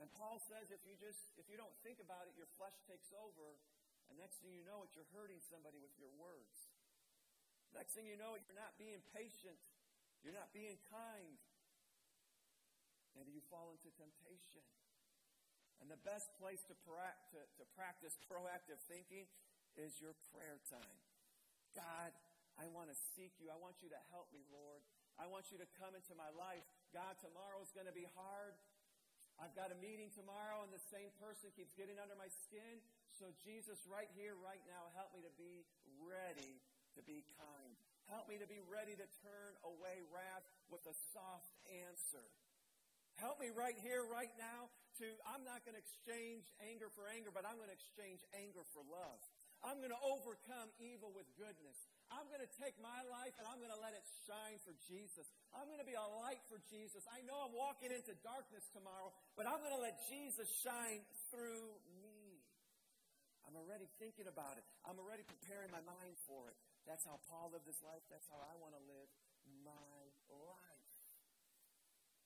And 0.00 0.08
Paul 0.16 0.40
says 0.40 0.72
if 0.72 0.80
you 0.88 0.96
just 0.96 1.20
if 1.36 1.44
you 1.52 1.60
don't 1.60 1.76
think 1.84 2.00
about 2.00 2.24
it, 2.24 2.32
your 2.32 2.48
flesh 2.56 2.76
takes 2.88 3.12
over, 3.12 3.60
and 4.08 4.16
next 4.16 4.40
thing 4.40 4.56
you 4.56 4.64
know 4.64 4.80
it, 4.80 4.96
you're 4.96 5.08
hurting 5.12 5.44
somebody 5.44 5.76
with 5.76 5.92
your 6.00 6.08
words. 6.16 6.69
Next 7.74 7.94
thing 7.94 8.06
you 8.06 8.18
know, 8.18 8.34
you're 8.34 8.58
not 8.58 8.74
being 8.78 8.98
patient. 9.14 9.58
You're 10.26 10.36
not 10.36 10.50
being 10.50 10.76
kind. 10.90 11.38
And 13.18 13.26
you 13.30 13.42
fall 13.50 13.74
into 13.74 13.90
temptation. 13.94 14.64
And 15.80 15.88
the 15.88 16.00
best 16.04 16.28
place 16.36 16.60
to, 16.68 16.76
pra- 16.84 17.18
to, 17.32 17.40
to 17.40 17.64
practice 17.72 18.14
proactive 18.28 18.78
thinking 18.84 19.26
is 19.78 19.96
your 20.02 20.14
prayer 20.34 20.60
time. 20.68 20.98
God, 21.72 22.10
I 22.58 22.66
want 22.68 22.90
to 22.90 22.96
seek 23.16 23.32
you. 23.38 23.48
I 23.48 23.56
want 23.56 23.80
you 23.80 23.88
to 23.88 24.00
help 24.12 24.28
me, 24.34 24.42
Lord. 24.50 24.82
I 25.16 25.30
want 25.30 25.48
you 25.48 25.58
to 25.62 25.68
come 25.78 25.94
into 25.96 26.12
my 26.18 26.28
life. 26.34 26.64
God, 26.90 27.16
tomorrow 27.22 27.60
is 27.62 27.70
going 27.72 27.88
to 27.88 27.94
be 27.94 28.08
hard. 28.18 28.56
I've 29.40 29.56
got 29.56 29.72
a 29.72 29.78
meeting 29.80 30.12
tomorrow, 30.12 30.60
and 30.60 30.68
the 30.68 30.84
same 30.92 31.08
person 31.16 31.48
keeps 31.56 31.72
getting 31.72 31.96
under 31.96 32.12
my 32.18 32.28
skin. 32.28 32.84
So, 33.16 33.32
Jesus, 33.40 33.80
right 33.88 34.08
here, 34.12 34.36
right 34.36 34.60
now, 34.68 34.92
help 34.92 35.16
me 35.16 35.24
to 35.24 35.32
be 35.40 35.64
ready 36.04 36.60
to 37.00 37.04
be 37.08 37.24
kind. 37.40 37.74
Help 38.12 38.28
me 38.28 38.36
to 38.36 38.44
be 38.44 38.60
ready 38.68 38.92
to 38.92 39.06
turn 39.24 39.52
away 39.64 40.04
wrath 40.12 40.44
with 40.68 40.84
a 40.84 40.96
soft 41.16 41.56
answer. 41.88 42.28
Help 43.16 43.40
me 43.40 43.48
right 43.48 43.76
here, 43.80 44.04
right 44.04 44.32
now, 44.36 44.68
to, 45.00 45.08
I'm 45.24 45.44
not 45.48 45.64
going 45.64 45.76
to 45.76 45.82
exchange 45.82 46.44
anger 46.60 46.92
for 46.92 47.08
anger, 47.08 47.32
but 47.32 47.48
I'm 47.48 47.56
going 47.56 47.72
to 47.72 47.76
exchange 47.76 48.20
anger 48.36 48.64
for 48.76 48.84
love. 48.84 49.20
I'm 49.60 49.80
going 49.80 49.92
to 49.92 50.04
overcome 50.04 50.72
evil 50.80 51.12
with 51.12 51.28
goodness. 51.36 51.76
I'm 52.08 52.24
going 52.32 52.40
to 52.40 52.52
take 52.56 52.76
my 52.80 53.04
life 53.12 53.36
and 53.36 53.44
I'm 53.44 53.60
going 53.60 53.72
to 53.72 53.80
let 53.80 53.92
it 53.92 54.04
shine 54.24 54.56
for 54.64 54.72
Jesus. 54.88 55.28
I'm 55.52 55.68
going 55.68 55.80
to 55.80 55.88
be 55.88 55.96
a 55.96 56.10
light 56.24 56.40
for 56.48 56.58
Jesus. 56.72 57.04
I 57.12 57.20
know 57.28 57.36
I'm 57.44 57.52
walking 57.52 57.92
into 57.92 58.16
darkness 58.24 58.64
tomorrow, 58.72 59.12
but 59.36 59.44
I'm 59.44 59.60
going 59.60 59.76
to 59.76 59.84
let 59.84 60.00
Jesus 60.08 60.48
shine 60.64 61.04
through 61.28 61.76
me. 62.00 62.40
I'm 63.44 63.54
already 63.54 63.86
thinking 64.00 64.32
about 64.32 64.56
it. 64.56 64.64
I'm 64.88 64.96
already 64.96 65.28
preparing 65.28 65.68
my 65.68 65.84
mind 65.84 66.16
for 66.24 66.48
it. 66.48 66.56
That's 66.88 67.04
how 67.04 67.18
Paul 67.28 67.52
lived 67.52 67.66
his 67.66 67.80
life. 67.82 68.02
That's 68.08 68.26
how 68.28 68.40
I 68.40 68.54
want 68.58 68.74
to 68.74 68.82
live 68.88 69.08
my 69.64 70.04
life. 70.30 70.90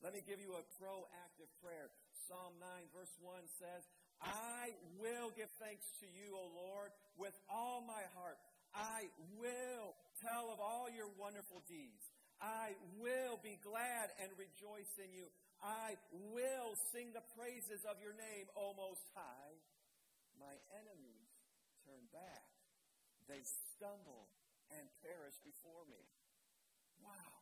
Let 0.02 0.12
me 0.12 0.20
give 0.20 0.36
you 0.36 0.52
a 0.56 0.64
proactive 0.76 1.48
prayer. 1.64 1.88
Psalm 2.28 2.56
9, 2.60 2.68
verse 2.92 3.12
1 3.24 3.40
says, 3.56 3.82
I 4.20 4.76
will 5.00 5.32
give 5.32 5.48
thanks 5.60 5.84
to 6.00 6.06
you, 6.08 6.36
O 6.36 6.52
Lord, 6.52 6.92
with 7.16 7.32
all 7.48 7.80
my 7.84 8.04
heart. 8.12 8.36
I 8.76 9.08
will 9.40 9.96
tell 10.20 10.52
of 10.52 10.60
all 10.60 10.92
your 10.92 11.08
wonderful 11.16 11.64
deeds. 11.64 12.04
I 12.42 12.76
will 13.00 13.40
be 13.40 13.56
glad 13.62 14.12
and 14.20 14.28
rejoice 14.36 14.92
in 15.00 15.08
you. 15.14 15.30
I 15.62 15.96
will 16.12 16.76
sing 16.92 17.16
the 17.16 17.24
praises 17.38 17.80
of 17.88 17.96
your 18.02 18.12
name, 18.12 18.50
O 18.58 18.76
Most 18.76 19.08
High. 19.16 19.54
My 20.36 20.52
enemies 20.76 21.32
turn 21.86 22.04
back. 22.12 22.44
They 23.24 23.40
stumble 23.72 24.28
and 24.78 24.86
perish 25.02 25.38
before 25.42 25.86
me. 25.86 26.02
Wow. 27.02 27.34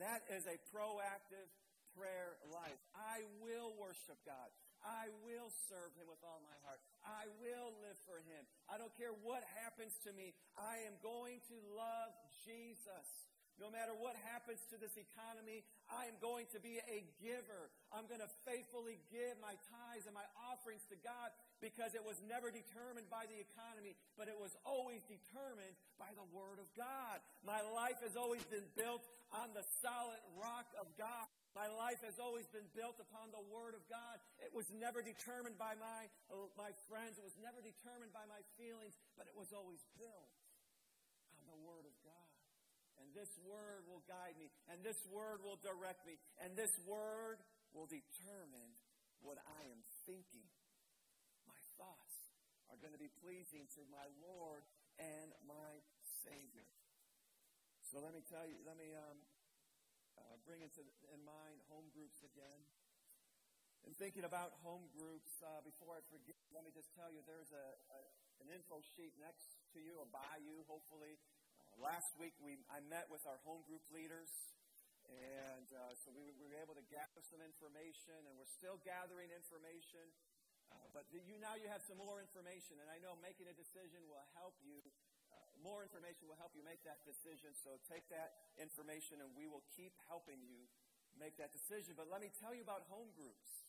That 0.00 0.24
is 0.32 0.48
a 0.48 0.56
proactive 0.72 1.50
prayer 1.92 2.40
life. 2.48 2.80
I 2.96 3.26
will 3.44 3.76
worship 3.76 4.16
God. 4.24 4.48
I 4.80 5.12
will 5.20 5.52
serve 5.68 5.92
him 5.92 6.08
with 6.08 6.24
all 6.24 6.40
my 6.40 6.56
heart. 6.64 6.80
I 7.04 7.28
will 7.36 7.76
live 7.84 8.00
for 8.08 8.16
him. 8.24 8.48
I 8.64 8.80
don't 8.80 8.94
care 8.96 9.12
what 9.20 9.44
happens 9.60 9.92
to 10.08 10.10
me. 10.16 10.32
I 10.56 10.80
am 10.88 10.96
going 11.04 11.44
to 11.52 11.56
love 11.76 12.12
Jesus. 12.48 13.29
No 13.60 13.68
matter 13.68 13.92
what 13.92 14.16
happens 14.32 14.64
to 14.72 14.80
this 14.80 14.96
economy, 14.96 15.60
I 15.92 16.08
am 16.08 16.16
going 16.24 16.48
to 16.56 16.58
be 16.64 16.80
a 16.80 17.04
giver. 17.20 17.68
I'm 17.92 18.08
going 18.08 18.24
to 18.24 18.32
faithfully 18.48 18.96
give 19.12 19.36
my 19.36 19.52
tithes 19.68 20.08
and 20.08 20.16
my 20.16 20.24
offerings 20.48 20.88
to 20.88 20.96
God 21.04 21.28
because 21.60 21.92
it 21.92 22.00
was 22.00 22.16
never 22.24 22.48
determined 22.48 23.12
by 23.12 23.28
the 23.28 23.36
economy, 23.36 24.00
but 24.16 24.32
it 24.32 24.38
was 24.40 24.56
always 24.64 25.04
determined 25.04 25.76
by 26.00 26.08
the 26.16 26.24
Word 26.32 26.56
of 26.56 26.72
God. 26.72 27.20
My 27.44 27.60
life 27.76 28.00
has 28.00 28.16
always 28.16 28.40
been 28.48 28.64
built 28.80 29.04
on 29.28 29.52
the 29.52 29.62
solid 29.84 30.24
rock 30.40 30.72
of 30.80 30.88
God. 30.96 31.28
My 31.52 31.68
life 31.68 32.00
has 32.00 32.16
always 32.16 32.48
been 32.48 32.66
built 32.72 32.96
upon 32.96 33.28
the 33.28 33.44
Word 33.52 33.76
of 33.76 33.84
God. 33.92 34.24
It 34.40 34.56
was 34.56 34.72
never 34.72 35.04
determined 35.04 35.60
by 35.60 35.76
my, 35.76 36.08
uh, 36.32 36.48
my 36.56 36.72
friends. 36.88 37.20
It 37.20 37.26
was 37.28 37.36
never 37.36 37.60
determined 37.60 38.16
by 38.16 38.24
my 38.24 38.40
feelings, 38.56 38.96
but 39.20 39.28
it 39.28 39.36
was 39.36 39.52
always 39.52 39.84
built 40.00 40.32
on 41.36 41.44
the 41.44 41.60
Word 41.60 41.84
of. 41.84 41.89
And 43.00 43.08
this 43.16 43.32
Word 43.42 43.88
will 43.88 44.04
guide 44.04 44.36
me, 44.36 44.52
and 44.68 44.84
this 44.84 45.00
Word 45.08 45.40
will 45.40 45.58
direct 45.58 46.04
me, 46.04 46.20
and 46.44 46.52
this 46.52 46.70
Word 46.84 47.40
will 47.72 47.88
determine 47.88 48.76
what 49.24 49.40
I 49.40 49.62
am 49.72 49.80
thinking. 50.04 50.46
My 51.48 51.58
thoughts 51.80 52.16
are 52.68 52.78
going 52.78 52.92
to 52.92 53.00
be 53.00 53.10
pleasing 53.24 53.66
to 53.74 53.82
my 53.88 54.04
Lord 54.20 54.62
and 55.00 55.32
my 55.48 55.80
Savior. 56.22 56.68
So 57.90 57.98
let 57.98 58.14
me 58.14 58.22
tell 58.28 58.46
you, 58.46 58.60
let 58.62 58.78
me 58.78 58.94
um, 58.94 59.18
uh, 60.14 60.36
bring 60.46 60.62
into 60.62 60.84
in 61.10 61.20
mind 61.26 61.58
home 61.72 61.88
groups 61.90 62.22
again. 62.22 62.62
And 63.88 63.96
thinking 63.96 64.28
about 64.28 64.52
home 64.60 64.92
groups, 64.92 65.40
uh, 65.40 65.64
before 65.64 65.96
I 65.96 66.04
forget, 66.12 66.36
let 66.52 66.68
me 66.68 66.70
just 66.70 66.92
tell 66.92 67.08
you 67.08 67.24
there's 67.24 67.48
a, 67.48 67.66
a 67.96 67.98
an 68.40 68.48
info 68.48 68.80
sheet 68.96 69.12
next 69.20 69.60
to 69.76 69.78
you 69.80 70.00
or 70.00 70.08
by 70.08 70.40
you, 70.40 70.64
hopefully. 70.64 71.20
Uh, 71.80 71.88
last 71.88 72.12
week 72.20 72.36
we 72.44 72.60
I 72.68 72.84
met 72.92 73.08
with 73.08 73.24
our 73.24 73.40
home 73.48 73.64
group 73.64 73.80
leaders, 73.88 74.28
and 75.08 75.68
uh, 75.72 75.96
so 76.04 76.12
we, 76.12 76.28
we, 76.36 76.44
were 76.48 76.60
able 76.60 76.76
to 76.76 76.84
gather 76.92 77.24
some 77.24 77.40
information, 77.40 78.16
and 78.28 78.36
we're 78.36 78.52
still 78.52 78.76
gathering 78.84 79.32
information. 79.32 80.04
Uh, 80.68 80.76
but 80.92 81.08
you 81.08 81.40
now 81.40 81.56
you 81.56 81.72
have 81.72 81.80
some 81.80 81.96
more 81.96 82.20
information, 82.20 82.76
and 82.80 82.88
I 82.92 83.00
know 83.00 83.16
making 83.24 83.48
a 83.48 83.56
decision 83.56 84.04
will 84.08 84.24
help 84.36 84.56
you 84.60 84.80
more 85.60 85.84
information 85.84 86.24
will 86.24 86.40
help 86.40 86.56
you 86.56 86.64
make 86.64 86.80
that 86.88 87.04
decision. 87.04 87.52
So 87.52 87.76
take 87.84 88.08
that 88.08 88.32
information 88.56 89.20
and 89.20 89.28
we 89.36 89.44
will 89.44 89.60
keep 89.76 89.92
helping 90.08 90.40
you 90.40 90.64
make 91.20 91.36
that 91.36 91.52
decision. 91.52 91.92
But 92.00 92.08
let 92.08 92.24
me 92.24 92.32
tell 92.40 92.56
you 92.56 92.64
about 92.64 92.88
home 92.88 93.12
groups. 93.12 93.68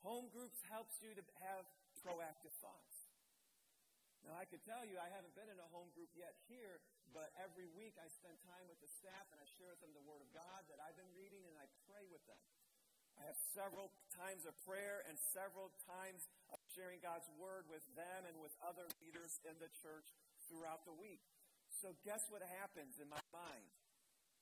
Home 0.00 0.32
groups 0.32 0.64
helps 0.72 0.96
you 1.04 1.12
to 1.12 1.20
have 1.44 1.68
proactive 2.00 2.56
thoughts. 2.64 3.08
Now, 4.24 4.36
I 4.40 4.48
could 4.48 4.64
tell 4.64 4.82
you 4.82 4.96
I 4.98 5.12
haven't 5.12 5.36
been 5.36 5.48
in 5.48 5.60
a 5.60 5.68
home 5.70 5.92
group 5.94 6.10
yet 6.16 6.34
here, 6.48 6.80
but 7.16 7.32
every 7.40 7.68
week 7.76 7.96
I 8.00 8.08
spend 8.08 8.36
time 8.44 8.66
with 8.68 8.80
the 8.80 8.90
staff 8.90 9.26
and 9.32 9.38
I 9.40 9.46
share 9.56 9.72
with 9.72 9.80
them 9.80 9.92
the 9.96 10.04
Word 10.04 10.20
of 10.20 10.30
God 10.32 10.64
that 10.68 10.80
I've 10.80 10.96
been 10.96 11.10
reading 11.16 11.44
and 11.48 11.56
I 11.56 11.66
pray 11.88 12.04
with 12.08 12.24
them. 12.28 12.40
I 13.18 13.26
have 13.26 13.38
several 13.50 13.90
times 14.14 14.46
of 14.46 14.54
prayer 14.62 15.02
and 15.10 15.18
several 15.34 15.74
times 15.90 16.30
of 16.54 16.58
sharing 16.70 17.02
God's 17.02 17.26
Word 17.34 17.66
with 17.66 17.82
them 17.98 18.28
and 18.30 18.38
with 18.38 18.54
other 18.62 18.86
leaders 19.02 19.42
in 19.42 19.58
the 19.58 19.70
church 19.82 20.06
throughout 20.46 20.86
the 20.86 20.94
week. 20.94 21.20
So, 21.82 21.98
guess 22.06 22.22
what 22.30 22.46
happens 22.46 23.02
in 23.02 23.10
my 23.10 23.22
mind? 23.34 23.66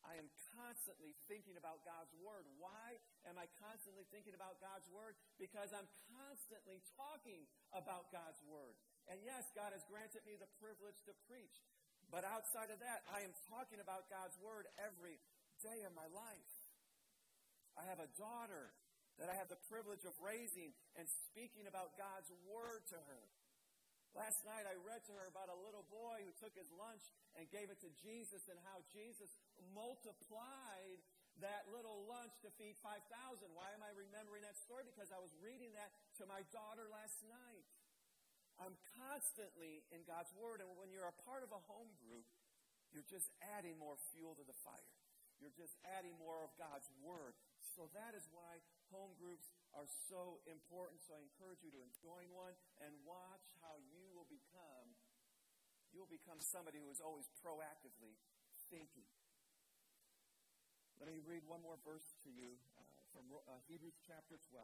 I 0.04 0.20
am 0.20 0.30
constantly 0.54 1.18
thinking 1.26 1.58
about 1.58 1.82
God's 1.82 2.14
Word. 2.22 2.46
Why 2.62 3.00
am 3.26 3.40
I 3.40 3.50
constantly 3.58 4.06
thinking 4.14 4.38
about 4.38 4.62
God's 4.62 4.86
Word? 4.92 5.18
Because 5.40 5.74
I'm 5.74 5.88
constantly 6.14 6.78
talking 6.94 7.48
about 7.74 8.14
God's 8.14 8.38
Word. 8.46 8.78
And 9.10 9.18
yes, 9.26 9.50
God 9.56 9.74
has 9.74 9.82
granted 9.90 10.22
me 10.22 10.38
the 10.38 10.50
privilege 10.62 11.02
to 11.10 11.14
preach. 11.26 11.58
But 12.10 12.22
outside 12.22 12.70
of 12.70 12.78
that, 12.80 13.02
I 13.10 13.26
am 13.26 13.34
talking 13.50 13.82
about 13.82 14.06
God's 14.06 14.38
Word 14.38 14.70
every 14.78 15.18
day 15.62 15.82
of 15.82 15.92
my 15.92 16.06
life. 16.14 16.52
I 17.74 17.84
have 17.90 18.00
a 18.00 18.10
daughter 18.16 18.72
that 19.18 19.32
I 19.32 19.36
have 19.36 19.48
the 19.48 19.60
privilege 19.68 20.04
of 20.04 20.12
raising 20.20 20.76
and 20.96 21.08
speaking 21.28 21.66
about 21.68 21.96
God's 21.96 22.30
Word 22.46 22.84
to 22.92 22.98
her. 23.00 23.24
Last 24.16 24.48
night 24.48 24.64
I 24.64 24.72
read 24.80 25.04
to 25.12 25.14
her 25.20 25.28
about 25.28 25.52
a 25.52 25.58
little 25.60 25.84
boy 25.92 26.24
who 26.24 26.32
took 26.40 26.56
his 26.56 26.72
lunch 26.72 27.04
and 27.36 27.44
gave 27.52 27.68
it 27.68 27.84
to 27.84 27.92
Jesus 28.00 28.48
and 28.48 28.56
how 28.64 28.80
Jesus 28.88 29.28
multiplied 29.76 31.04
that 31.44 31.68
little 31.68 32.08
lunch 32.08 32.32
to 32.40 32.48
feed 32.56 32.80
5,000. 32.80 32.96
Why 33.52 33.68
am 33.76 33.84
I 33.84 33.92
remembering 33.92 34.40
that 34.48 34.56
story? 34.56 34.88
Because 34.88 35.12
I 35.12 35.20
was 35.20 35.36
reading 35.44 35.68
that 35.76 35.92
to 36.16 36.24
my 36.24 36.40
daughter 36.48 36.88
last 36.88 37.20
night. 37.28 37.68
I'm 38.56 38.76
constantly 38.96 39.84
in 39.92 40.04
God's 40.08 40.32
Word, 40.32 40.64
and 40.64 40.68
when 40.80 40.88
you're 40.88 41.08
a 41.08 41.18
part 41.28 41.44
of 41.44 41.52
a 41.52 41.60
home 41.68 41.92
group, 42.00 42.24
you're 42.94 43.06
just 43.06 43.28
adding 43.56 43.76
more 43.76 44.00
fuel 44.12 44.32
to 44.36 44.44
the 44.46 44.56
fire. 44.64 44.92
You're 45.36 45.52
just 45.52 45.76
adding 45.84 46.16
more 46.16 46.40
of 46.40 46.52
God's 46.56 46.88
Word. 47.04 47.36
So 47.60 47.92
that 47.92 48.16
is 48.16 48.24
why 48.32 48.64
home 48.88 49.12
groups 49.20 49.52
are 49.76 49.84
so 50.08 50.40
important. 50.48 51.04
So 51.04 51.12
I 51.12 51.20
encourage 51.20 51.60
you 51.60 51.68
to 51.76 51.82
join 52.00 52.32
one 52.32 52.56
and 52.80 52.96
watch 53.04 53.44
how 53.60 53.76
you 53.92 54.08
will 54.16 54.28
become 54.28 54.96
you 55.94 56.04
will 56.04 56.12
become 56.12 56.36
somebody 56.44 56.76
who 56.76 56.92
is 56.92 57.00
always 57.00 57.24
proactively 57.40 58.20
thinking. 58.68 59.08
Let 61.00 61.08
me 61.08 61.24
read 61.24 61.40
one 61.48 61.64
more 61.64 61.80
verse 61.80 62.04
to 62.24 62.28
you 62.28 62.60
uh, 62.76 62.84
from 63.16 63.24
uh, 63.32 63.64
Hebrews 63.64 63.96
chapter 64.04 64.36
12. 64.52 64.60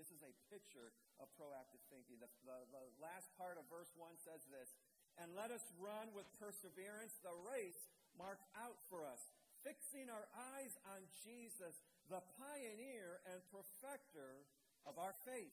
This 0.00 0.16
is 0.16 0.24
a 0.24 0.32
picture 0.48 0.96
of 1.20 1.28
proactive 1.36 1.84
thinking. 1.92 2.16
The, 2.24 2.32
the, 2.48 2.56
the 2.72 2.88
last 3.04 3.28
part 3.36 3.60
of 3.60 3.68
verse 3.68 3.92
1 4.00 4.16
says 4.16 4.40
this 4.48 4.72
And 5.20 5.36
let 5.36 5.52
us 5.52 5.60
run 5.76 6.16
with 6.16 6.24
perseverance 6.40 7.20
the 7.20 7.36
race 7.44 7.84
marked 8.16 8.48
out 8.56 8.80
for 8.88 9.04
us, 9.04 9.20
fixing 9.60 10.08
our 10.08 10.24
eyes 10.56 10.72
on 10.88 11.04
Jesus 11.20 11.84
the 12.08 12.24
pioneer 12.40 13.20
and 13.28 13.44
perfecter 13.52 14.48
of 14.88 14.96
our 14.96 15.12
faith. 15.28 15.52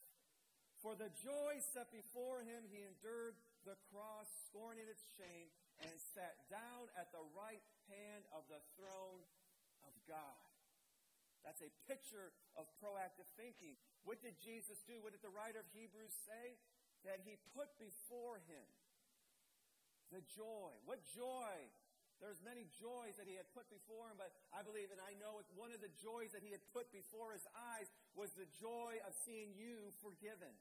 For 0.79 0.95
the 0.95 1.12
joy 1.19 1.60
set 1.60 1.91
before 1.91 2.39
him, 2.39 2.63
he 2.71 2.88
endured 2.88 3.36
the 3.67 3.75
cross, 3.91 4.31
scorning 4.47 4.88
its 4.88 5.03
shame, 5.19 5.51
and 5.83 5.91
sat 6.15 6.47
down 6.47 6.88
at 6.95 7.12
the 7.12 7.27
right 7.36 7.67
hand 7.91 8.23
of 8.31 8.47
the 8.47 8.63
throne 8.79 9.27
of 9.83 9.91
God. 10.07 10.46
That's 11.47 11.63
a 11.63 11.71
picture 11.88 12.36
of 12.60 12.67
proactive 12.83 13.31
thinking. 13.39 13.79
What 14.03 14.19
did 14.19 14.36
Jesus 14.43 14.83
do? 14.83 14.99
What 14.99 15.15
did 15.15 15.23
the 15.23 15.31
writer 15.31 15.63
of 15.63 15.67
Hebrews 15.71 16.12
say? 16.27 16.60
That 17.07 17.23
he 17.23 17.39
put 17.55 17.71
before 17.79 18.43
him 18.51 18.67
the 20.12 20.19
joy. 20.36 20.75
What 20.83 20.99
joy? 21.15 21.55
There's 22.19 22.43
many 22.43 22.67
joys 22.75 23.15
that 23.15 23.31
he 23.31 23.39
had 23.39 23.47
put 23.55 23.63
before 23.71 24.12
him, 24.12 24.19
but 24.19 24.36
I 24.51 24.60
believe 24.60 24.91
and 24.91 24.99
I 24.99 25.15
know 25.23 25.39
one 25.55 25.71
of 25.71 25.79
the 25.79 25.93
joys 26.03 26.36
that 26.36 26.43
he 26.43 26.51
had 26.51 26.60
put 26.75 26.91
before 26.91 27.31
his 27.31 27.47
eyes 27.55 27.88
was 28.12 28.27
the 28.36 28.49
joy 28.60 28.99
of 29.07 29.15
seeing 29.23 29.55
you 29.55 29.95
forgiven. 30.03 30.51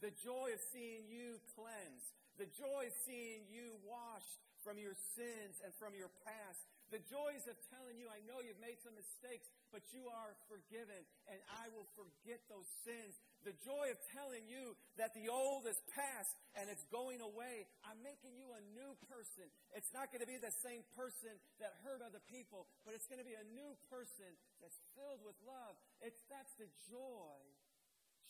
The 0.00 0.14
joy 0.24 0.56
of 0.56 0.62
seeing 0.72 1.04
you 1.04 1.36
cleansed. 1.52 2.16
The 2.40 2.48
joy 2.56 2.88
of 2.88 2.96
seeing 3.04 3.44
you 3.50 3.76
washed 3.84 4.40
from 4.68 4.76
your 4.76 4.92
sins 5.16 5.64
and 5.64 5.72
from 5.80 5.96
your 5.96 6.12
past. 6.28 6.60
The 6.92 7.00
joys 7.08 7.48
of 7.48 7.56
telling 7.72 7.96
you, 7.96 8.04
I 8.12 8.20
know 8.28 8.44
you've 8.44 8.60
made 8.60 8.76
some 8.84 8.92
mistakes, 8.92 9.48
but 9.72 9.80
you 9.96 10.04
are 10.12 10.36
forgiven, 10.44 11.08
and 11.24 11.40
I 11.56 11.72
will 11.72 11.88
forget 11.96 12.44
those 12.52 12.68
sins. 12.84 13.16
The 13.48 13.56
joy 13.64 13.88
of 13.88 13.96
telling 14.12 14.44
you 14.44 14.76
that 15.00 15.16
the 15.16 15.32
old 15.32 15.64
is 15.64 15.80
past 15.96 16.36
and 16.52 16.68
it's 16.68 16.84
going 16.92 17.24
away. 17.24 17.64
I'm 17.88 17.96
making 18.04 18.36
you 18.36 18.52
a 18.52 18.62
new 18.76 18.92
person. 19.08 19.48
It's 19.72 19.88
not 19.96 20.12
going 20.12 20.20
to 20.20 20.28
be 20.28 20.36
the 20.36 20.52
same 20.60 20.84
person 20.92 21.32
that 21.64 21.72
hurt 21.80 22.04
other 22.04 22.20
people, 22.28 22.68
but 22.84 22.92
it's 22.92 23.08
going 23.08 23.24
to 23.24 23.28
be 23.28 23.40
a 23.40 23.48
new 23.56 23.72
person 23.88 24.28
that's 24.60 24.76
filled 24.92 25.24
with 25.24 25.36
love. 25.48 25.80
It's, 26.04 26.20
that's 26.28 26.52
the 26.60 26.68
joy 26.92 27.40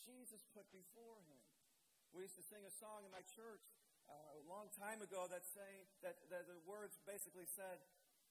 Jesus 0.07 0.39
put 0.55 0.71
before 0.71 1.19
him. 1.27 1.43
We 2.15 2.31
used 2.31 2.39
to 2.39 2.47
sing 2.47 2.63
a 2.63 2.75
song 2.79 3.03
in 3.03 3.11
my 3.11 3.27
church 3.35 3.63
a 4.09 4.41
long 4.49 4.73
time 4.81 5.01
ago 5.05 5.29
that 5.29 5.45
saying 5.45 5.85
that, 6.03 6.17
that 6.33 6.49
the 6.49 6.59
words 6.65 6.97
basically 7.05 7.47
said, 7.47 7.81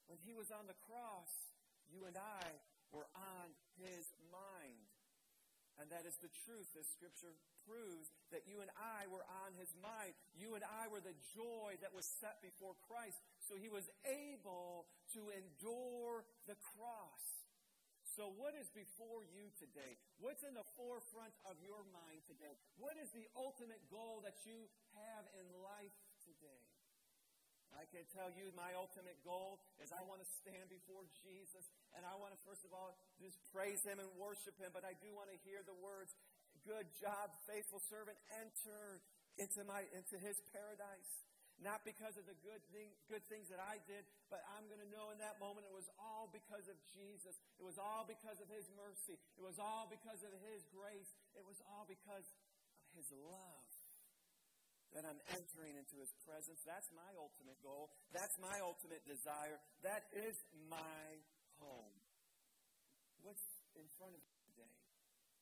"When 0.08 0.18
he 0.26 0.34
was 0.34 0.52
on 0.52 0.68
the 0.68 0.78
cross, 0.90 1.54
you 1.88 2.06
and 2.06 2.18
I 2.18 2.60
were 2.92 3.08
on 3.14 3.54
his 3.78 4.12
mind." 4.32 4.88
And 5.78 5.92
that 5.94 6.10
is 6.10 6.18
the 6.18 6.34
truth. 6.46 6.74
This 6.74 6.90
scripture 6.90 7.38
proves 7.62 8.10
that 8.34 8.50
you 8.50 8.62
and 8.66 8.72
I 8.82 9.06
were 9.14 9.22
on 9.46 9.54
his 9.62 9.70
mind. 9.78 10.18
You 10.34 10.58
and 10.58 10.66
I 10.66 10.90
were 10.90 11.02
the 11.02 11.14
joy 11.38 11.78
that 11.86 11.94
was 11.94 12.06
set 12.18 12.42
before 12.42 12.74
Christ. 12.90 13.22
So 13.46 13.54
he 13.56 13.70
was 13.70 13.86
able 14.02 14.90
to 15.14 15.22
endure 15.30 16.26
the 16.50 16.58
cross. 16.74 17.37
So, 18.18 18.34
what 18.34 18.58
is 18.58 18.66
before 18.74 19.22
you 19.30 19.54
today? 19.62 19.94
What's 20.18 20.42
in 20.42 20.58
the 20.58 20.66
forefront 20.74 21.38
of 21.46 21.54
your 21.62 21.86
mind 21.94 22.26
today? 22.26 22.58
What 22.82 22.98
is 22.98 23.14
the 23.14 23.30
ultimate 23.38 23.86
goal 23.94 24.26
that 24.26 24.42
you 24.42 24.66
have 24.98 25.30
in 25.38 25.46
life 25.62 25.94
today? 26.26 26.66
I 27.78 27.86
can 27.94 28.10
tell 28.10 28.34
you 28.34 28.50
my 28.58 28.74
ultimate 28.74 29.22
goal 29.22 29.62
is 29.78 29.94
I 29.94 30.02
want 30.10 30.26
to 30.26 30.30
stand 30.42 30.66
before 30.66 31.06
Jesus 31.22 31.70
and 31.94 32.10
I 32.10 32.18
want 32.18 32.34
to, 32.34 32.42
first 32.42 32.66
of 32.66 32.74
all, 32.74 32.98
just 33.22 33.38
praise 33.54 33.86
Him 33.86 34.02
and 34.02 34.10
worship 34.18 34.58
Him, 34.58 34.74
but 34.74 34.82
I 34.82 34.98
do 34.98 35.14
want 35.14 35.30
to 35.30 35.38
hear 35.46 35.62
the 35.62 35.78
words, 35.78 36.10
good 36.66 36.90
job, 36.98 37.30
faithful 37.46 37.86
servant, 37.86 38.18
enter 38.34 38.98
into, 39.38 39.62
my, 39.62 39.86
into 39.94 40.18
His 40.18 40.42
paradise. 40.50 41.22
Not 41.58 41.82
because 41.82 42.14
of 42.22 42.30
the 42.30 42.38
good, 42.46 42.62
thing, 42.70 42.94
good 43.10 43.26
things 43.34 43.50
that 43.50 43.58
I 43.58 43.82
did, 43.90 44.06
but 44.30 44.46
I'm 44.54 44.70
going 44.70 44.82
to 44.82 44.92
know 44.94 45.10
in 45.10 45.18
that 45.26 45.42
moment 45.42 45.66
it 45.66 45.74
was 45.74 45.90
all 45.98 46.30
because 46.30 46.70
of 46.70 46.78
Jesus. 46.94 47.34
It 47.58 47.66
was 47.66 47.82
all 47.82 48.06
because 48.06 48.38
of 48.38 48.46
His 48.54 48.70
mercy. 48.78 49.18
It 49.18 49.42
was 49.42 49.58
all 49.58 49.90
because 49.90 50.22
of 50.22 50.30
His 50.54 50.62
grace. 50.70 51.10
It 51.34 51.42
was 51.42 51.58
all 51.74 51.90
because 51.90 52.30
of 52.30 52.88
His 52.94 53.10
love 53.10 53.66
that 54.94 55.02
I'm 55.02 55.18
entering 55.34 55.74
into 55.74 55.98
His 55.98 56.14
presence. 56.30 56.62
That's 56.62 56.94
my 56.94 57.10
ultimate 57.18 57.58
goal. 57.66 57.90
That's 58.14 58.38
my 58.38 58.62
ultimate 58.62 59.02
desire. 59.10 59.58
That 59.82 60.06
is 60.14 60.38
my 60.70 61.06
home. 61.58 61.98
What's 63.26 63.44
in 63.74 63.90
front 63.98 64.14
of 64.14 64.22
you 64.22 64.38
today? 64.54 64.78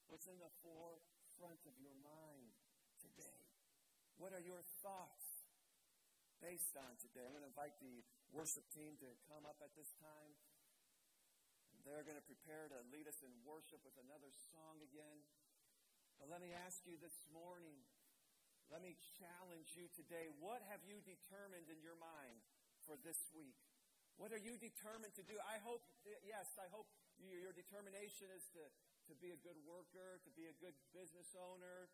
What's 0.08 0.32
in 0.32 0.40
the 0.40 0.52
forefront 0.64 1.60
of 1.68 1.76
your 1.76 1.96
mind 2.00 2.56
today? 3.04 3.44
What 4.16 4.32
are 4.32 4.42
your 4.42 4.64
thoughts 4.80 5.25
based 6.46 6.78
on 6.78 6.94
today. 7.02 7.26
I'm 7.26 7.34
going 7.34 7.42
to 7.42 7.50
invite 7.50 7.74
the 7.82 8.06
worship 8.30 8.70
team 8.70 8.94
to 9.02 9.10
come 9.26 9.50
up 9.50 9.58
at 9.66 9.74
this 9.74 9.98
time. 9.98 10.38
They're 11.82 12.06
going 12.06 12.22
to 12.22 12.28
prepare 12.30 12.70
to 12.70 12.86
lead 12.94 13.10
us 13.10 13.18
in 13.26 13.34
worship 13.42 13.82
with 13.82 13.98
another 13.98 14.30
song 14.54 14.78
again. 14.78 15.26
But 16.22 16.30
let 16.30 16.46
me 16.46 16.54
ask 16.54 16.86
you 16.86 17.02
this 17.02 17.18
morning, 17.34 17.82
let 18.70 18.86
me 18.86 18.94
challenge 19.18 19.74
you 19.74 19.90
today. 19.98 20.30
What 20.38 20.62
have 20.70 20.86
you 20.86 21.02
determined 21.02 21.66
in 21.66 21.82
your 21.82 21.98
mind 21.98 22.38
for 22.86 22.94
this 23.02 23.26
week? 23.34 23.58
What 24.22 24.30
are 24.30 24.38
you 24.40 24.62
determined 24.62 25.18
to 25.18 25.26
do? 25.26 25.42
I 25.50 25.58
hope, 25.66 25.82
yes, 26.06 26.54
I 26.62 26.70
hope 26.70 26.86
your 27.18 27.58
determination 27.58 28.30
is 28.30 28.46
to, 28.54 28.62
to 29.10 29.14
be 29.18 29.34
a 29.34 29.40
good 29.42 29.58
worker, 29.66 30.22
to 30.22 30.32
be 30.38 30.46
a 30.46 30.56
good 30.62 30.78
business 30.94 31.34
owner, 31.34 31.90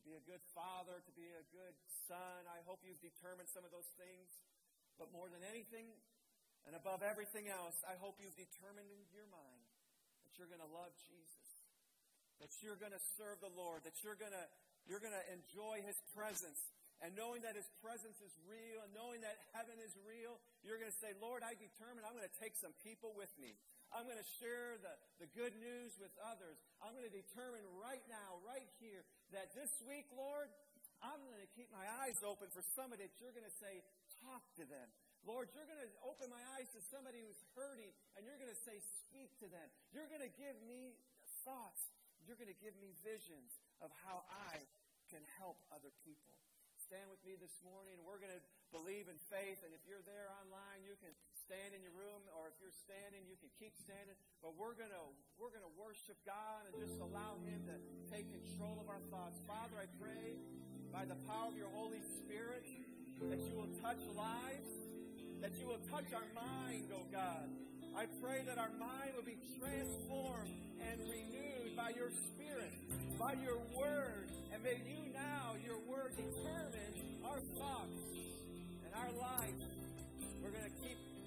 to 0.00 0.08
be 0.08 0.16
a 0.16 0.24
good 0.24 0.40
father, 0.56 1.04
to 1.04 1.12
be 1.12 1.28
a 1.28 1.44
good 1.52 1.76
son. 2.08 2.48
I 2.48 2.64
hope 2.64 2.80
you've 2.80 3.04
determined 3.04 3.52
some 3.52 3.68
of 3.68 3.72
those 3.72 3.92
things. 4.00 4.32
But 4.96 5.12
more 5.12 5.28
than 5.28 5.44
anything, 5.44 5.92
and 6.64 6.72
above 6.72 7.04
everything 7.04 7.52
else, 7.52 7.76
I 7.84 8.00
hope 8.00 8.16
you've 8.20 8.36
determined 8.36 8.88
in 8.88 9.00
your 9.12 9.28
mind 9.28 9.64
that 10.24 10.32
you're 10.40 10.48
going 10.48 10.64
to 10.64 10.72
love 10.72 10.92
Jesus, 11.04 11.48
that 12.40 12.52
you're 12.64 12.80
going 12.80 12.96
to 12.96 13.04
serve 13.20 13.40
the 13.44 13.52
Lord, 13.52 13.84
that 13.84 14.00
you're 14.00 14.16
going 14.16 14.32
to 14.32 14.46
you're 14.88 15.00
going 15.00 15.16
to 15.16 15.26
enjoy 15.28 15.84
His 15.84 16.00
presence. 16.16 16.56
And 17.04 17.12
knowing 17.16 17.44
that 17.44 17.56
His 17.56 17.68
presence 17.84 18.16
is 18.20 18.32
real 18.48 18.80
and 18.84 18.92
knowing 18.92 19.20
that 19.24 19.36
heaven 19.52 19.76
is 19.80 19.92
real, 20.04 20.40
you're 20.64 20.80
going 20.80 20.92
to 20.92 21.00
say, 21.00 21.12
Lord, 21.20 21.44
I 21.44 21.56
determined 21.56 22.04
I'm 22.04 22.16
going 22.16 22.28
to 22.28 22.40
take 22.40 22.56
some 22.56 22.72
people 22.80 23.12
with 23.16 23.32
me. 23.36 23.56
I'm 23.92 24.04
going 24.04 24.20
to 24.20 24.30
share 24.40 24.76
the, 24.78 24.94
the 25.24 25.28
good 25.32 25.56
news 25.56 25.96
with 25.96 26.12
others. 26.22 26.60
I'm 26.78 26.92
going 26.92 27.08
to 27.08 27.12
determine 27.12 27.64
right 27.80 28.04
now, 28.06 28.38
right 28.44 28.68
here, 28.78 29.02
that 29.32 29.54
this 29.54 29.70
week, 29.86 30.06
Lord, 30.14 30.50
I'm 31.00 31.20
going 31.24 31.40
to 31.40 31.52
keep 31.56 31.70
my 31.72 31.86
eyes 32.04 32.20
open 32.20 32.50
for 32.52 32.60
somebody 32.76 33.08
that 33.08 33.14
you're 33.22 33.32
going 33.32 33.46
to 33.46 33.58
say, 33.62 33.80
talk 34.20 34.42
to 34.60 34.64
them. 34.68 34.88
Lord, 35.24 35.52
you're 35.52 35.68
going 35.68 35.80
to 35.80 35.92
open 36.04 36.32
my 36.32 36.40
eyes 36.56 36.68
to 36.72 36.80
somebody 36.88 37.20
who's 37.20 37.40
hurting, 37.52 37.92
and 38.16 38.24
you're 38.24 38.40
going 38.40 38.52
to 38.52 38.62
say, 38.64 38.80
speak 39.04 39.32
to 39.44 39.48
them. 39.48 39.68
You're 39.92 40.08
going 40.08 40.24
to 40.24 40.32
give 40.36 40.56
me 40.64 40.96
thoughts. 41.44 41.92
You're 42.24 42.40
going 42.40 42.52
to 42.52 42.60
give 42.60 42.76
me 42.80 42.92
visions 43.04 43.60
of 43.80 43.92
how 44.04 44.24
I 44.28 44.60
can 45.08 45.24
help 45.40 45.60
other 45.72 45.92
people. 46.04 46.36
Stand 46.80 47.06
with 47.12 47.20
me 47.22 47.38
this 47.38 47.54
morning, 47.62 48.00
we're 48.02 48.18
going 48.18 48.34
to 48.34 48.44
believe 48.74 49.06
in 49.06 49.18
faith. 49.30 49.62
And 49.62 49.70
if 49.70 49.82
you're 49.86 50.02
there 50.08 50.26
online, 50.42 50.82
you 50.82 50.98
can 50.98 51.12
stand 51.50 51.74
in 51.74 51.82
your 51.82 51.98
room, 51.98 52.22
or 52.38 52.46
if 52.46 52.54
you're 52.62 52.78
standing, 52.86 53.26
you 53.26 53.34
can 53.34 53.50
keep 53.58 53.74
standing. 53.74 54.14
But 54.38 54.54
we're 54.54 54.78
gonna 54.78 55.02
we're 55.34 55.50
gonna 55.50 55.74
worship 55.74 56.14
God 56.22 56.70
and 56.70 56.78
just 56.78 57.02
allow 57.02 57.42
Him 57.42 57.66
to 57.66 57.74
take 58.06 58.30
control 58.30 58.78
of 58.78 58.86
our 58.86 59.02
thoughts. 59.10 59.42
Father, 59.50 59.74
I 59.82 59.90
pray 59.98 60.38
by 60.94 61.10
the 61.10 61.18
power 61.26 61.50
of 61.50 61.58
your 61.58 61.74
Holy 61.74 61.98
Spirit 62.22 62.62
that 63.26 63.42
you 63.42 63.58
will 63.58 63.74
touch 63.82 63.98
lives, 64.14 64.70
that 65.42 65.58
you 65.58 65.66
will 65.66 65.82
touch 65.90 66.06
our 66.14 66.30
mind, 66.38 66.86
oh 66.94 67.02
God. 67.10 67.50
I 67.98 68.06
pray 68.22 68.46
that 68.46 68.54
our 68.54 68.70
mind 68.78 69.18
will 69.18 69.26
be 69.26 69.42
transformed 69.58 70.54
and 70.78 71.02
renewed 71.10 71.74
by 71.74 71.90
your 71.98 72.14
Spirit, 72.30 72.70
by 73.18 73.34
your 73.42 73.58
Word, 73.74 74.30
and 74.54 74.62
may 74.62 74.78
you 74.86 75.02
now, 75.10 75.58
your 75.66 75.82
Word, 75.82 76.14
determine 76.14 76.94
our 77.26 77.42
thoughts 77.58 78.06
and 78.86 78.94
our 78.94 79.10
life. 79.18 79.58
We're 80.42 80.56
going 80.56 80.64
to 80.64 80.79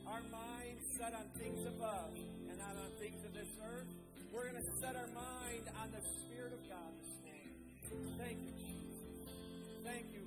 our 0.08 0.22
mind 0.32 0.78
set 0.98 1.14
on 1.14 1.26
things 1.40 1.66
above 1.66 2.12
and 2.50 2.58
not 2.60 2.76
on 2.76 2.92
things 3.00 3.24
of 3.26 3.34
this 3.34 3.50
earth. 3.64 3.88
We're 4.34 4.50
going 4.50 4.64
to 4.64 4.72
set 4.82 4.96
our 4.96 5.08
mind 5.14 5.70
on 5.82 5.92
the 5.92 6.02
Spirit 6.02 6.54
of 6.54 6.62
God 6.70 6.92
this 7.00 7.18
name. 7.24 7.54
Thank 8.18 8.40
you, 8.42 8.52
Jesus. 8.58 9.04
Thank 9.84 10.06
you. 10.14 10.23